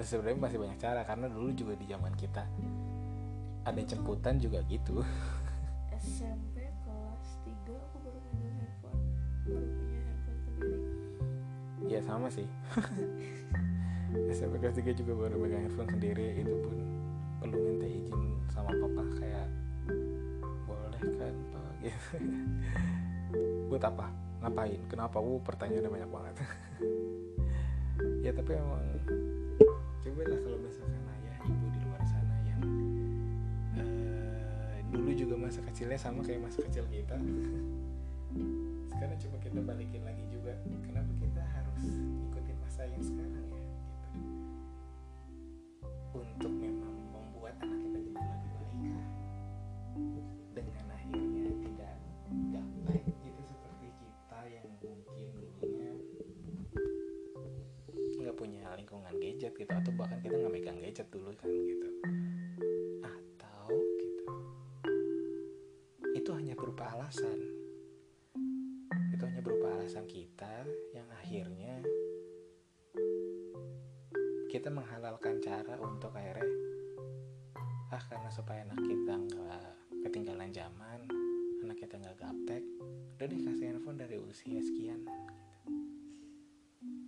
Sebenarnya 0.00 0.38
masih 0.38 0.58
banyak 0.62 0.78
cara 0.80 1.02
karena 1.02 1.26
dulu 1.28 1.50
juga 1.52 1.74
di 1.76 1.86
zaman 1.90 2.14
kita 2.14 2.46
ada 3.66 3.82
jemputan 3.82 4.38
juga 4.38 4.62
gitu. 4.70 5.02
SMP 6.00 6.59
Iya 11.90 12.06
sama 12.06 12.30
sih. 12.30 12.46
SMP 14.30 14.62
kelas 14.62 14.78
3 14.78 14.94
juga 14.94 15.26
baru 15.26 15.42
megang 15.42 15.66
handphone 15.66 15.90
sendiri 15.90 16.38
itu 16.38 16.54
pun 16.62 16.78
perlu 17.42 17.58
minta 17.58 17.86
izin 17.90 18.22
sama 18.46 18.70
papa 18.78 19.02
kayak 19.18 19.50
boleh 20.70 21.02
kan 21.18 21.34
pak? 21.50 21.70
Gitu. 21.82 22.14
Buat 23.66 23.90
apa? 23.90 24.06
Ngapain? 24.38 24.80
Kenapa? 24.86 25.18
Uh 25.18 25.42
pertanyaannya 25.42 25.90
banyak 25.90 26.10
banget. 26.14 26.34
Ya 28.24 28.32
tapi 28.32 28.56
emang 28.56 28.80
coba 30.00 30.22
lah 30.24 30.38
kalau 30.40 30.56
misalkan 30.64 31.04
ayah 31.04 31.36
ibu 31.44 31.66
di 31.68 31.80
luar 31.84 32.00
sana 32.08 32.36
yang 32.48 32.62
eh, 33.76 34.80
dulu 34.88 35.12
juga 35.12 35.36
masa 35.36 35.60
kecilnya 35.68 36.00
sama 36.00 36.24
kayak 36.24 36.48
masa 36.48 36.64
kecil 36.64 36.88
kita. 36.88 37.20
Sekarang 38.92 39.18
coba 39.20 39.36
kita 39.44 39.60
balikin 39.60 40.00
lagi 40.00 40.24
juga 40.32 40.39
gitu 59.60 59.72
atau 59.76 59.92
bahkan 59.92 60.16
kita 60.24 60.40
nggak 60.40 60.52
megang 60.56 60.80
gadget 60.80 61.08
dulu 61.12 61.28
kan 61.36 61.52
gitu. 61.52 61.88
Atau 63.04 63.68
gitu. 64.00 64.24
Itu 66.16 66.30
hanya 66.32 66.56
berupa 66.56 66.88
alasan. 66.96 67.36
Itu 69.12 69.22
hanya 69.28 69.44
berupa 69.44 69.76
alasan 69.76 70.08
kita 70.08 70.64
yang 70.96 71.04
akhirnya 71.12 71.84
kita 74.48 74.72
menghalalkan 74.72 75.38
cara 75.44 75.76
untuk 75.78 76.10
akhirnya 76.16 76.48
ah 77.94 78.02
karena 78.08 78.30
supaya 78.32 78.66
anak 78.66 78.82
kita 78.82 79.14
nggak 79.14 79.70
ketinggalan 80.08 80.50
zaman 80.50 81.06
anak 81.62 81.78
kita 81.78 81.94
nggak 82.02 82.18
gaptek 82.18 82.62
udah 83.14 83.26
deh 83.30 83.40
kasih 83.46 83.66
handphone 83.70 83.98
dari 84.00 84.18
usia 84.18 84.58
sekian 84.58 85.06
gitu. 85.06 85.70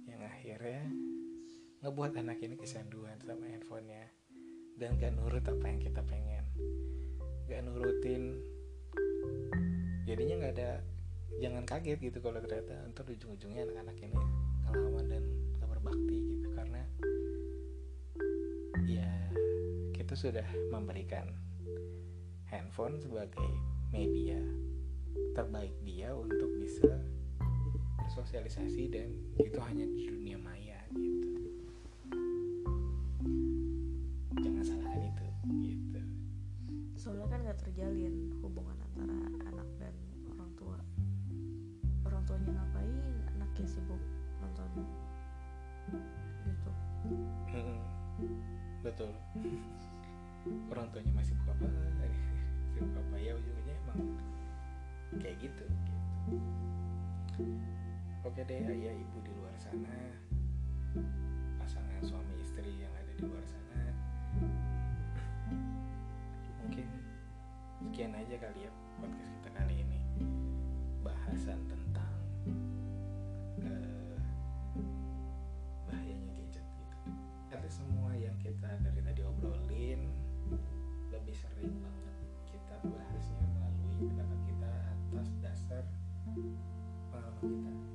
yang 0.06 0.22
akhirnya 0.22 0.86
ngebuat 1.83 2.14
anak 2.14 2.38
ini 2.38 2.55
kesanduan 2.55 3.18
sama 3.27 3.51
handphonenya. 3.51 4.07
Dan 4.79 5.03
gak 5.03 5.18
nurut 5.18 5.42
apa 5.42 5.66
yang 5.66 5.83
kita 5.83 5.99
pengen. 6.07 6.47
Gak 7.51 7.66
nurutin 7.66 8.38
jadinya 10.07 10.35
nggak 10.42 10.55
ada 10.59 10.83
jangan 11.38 11.62
kaget 11.66 11.99
gitu 12.03 12.18
kalau 12.18 12.42
ternyata 12.42 12.75
ntar 12.90 13.07
ujung-ujungnya 13.07 13.66
anak-anak 13.66 13.99
ini 13.99 14.18
ngelawan 14.62 15.07
dan 15.11 15.25
gak 15.59 15.68
berbakti 15.75 16.16
gitu. 16.38 16.49
Karena 16.55 16.83
ya 18.87 19.11
kita 19.90 20.14
sudah 20.14 20.47
memberikan 20.71 21.35
handphone 22.47 23.03
sebagai 23.03 23.51
media 23.90 24.38
terbaik 25.35 25.75
dia 25.83 26.14
untuk 26.14 26.62
bisa 26.62 26.95
bersosialisasi 28.07 28.87
dan 28.87 29.11
itu 29.42 29.59
hanya 29.59 29.83
di 29.83 30.07
dunia 30.07 30.38
maya 30.38 30.62
hubungan 38.62 38.79
antara 38.87 39.14
anak 39.51 39.68
dan 39.83 39.94
orang 40.31 40.51
tua. 40.55 40.79
Orang 42.07 42.22
tuanya 42.22 42.51
ngapain? 42.55 42.94
Anaknya 43.35 43.66
sibuk 43.66 43.98
nonton 44.38 44.70
YouTube. 46.46 46.79
Betul. 48.87 49.11
Orang 50.70 50.87
tuanya 50.94 51.12
masih 51.14 51.35
buka 51.42 51.59
apa? 51.59 51.66
Sibuk 52.75 52.94
apa? 52.94 53.16
Ya 53.18 53.35
ujungnya 53.35 53.75
emang 53.87 54.01
kayak 55.18 55.37
gitu 55.42 55.64
gitu. 55.66 55.94
Oke 58.22 58.40
deh 58.46 58.62
ayah 58.62 58.94
ibu 58.94 59.18
di 59.27 59.33
luar 59.35 59.55
sana. 59.59 59.90
Pasangan 61.59 62.03
suami 62.07 62.38
istri 62.38 62.70
yang 62.79 62.94
ada 62.94 63.12
di 63.18 63.27
luar 63.27 63.42
sana 63.42 63.62
sekian 67.92 68.16
aja 68.16 68.40
kali 68.40 68.64
ya 68.64 68.72
podcast 69.05 69.28
kita 69.37 69.50
kali 69.52 69.85
ini. 69.85 70.01
Bahasan 71.05 71.61
tentang 71.68 72.16
eh, 73.68 74.16
bahayanya 75.84 76.32
gadget 76.40 76.64
gitu. 76.64 76.97
Karena 77.53 77.68
semua 77.68 78.16
yang 78.16 78.32
kita 78.40 78.80
dari 78.80 78.97
tadi 78.97 79.20
obrolin 79.20 80.09
lebih 81.12 81.36
sering 81.36 81.68
banget 81.84 82.16
kita 82.49 82.80
bahasnya 82.80 83.45
melalui 83.61 84.09
pendapat 84.09 84.40
kita 84.40 84.72
atas 84.72 85.28
dasar 85.45 85.84
pengalaman 87.12 87.45
kita 87.45 87.91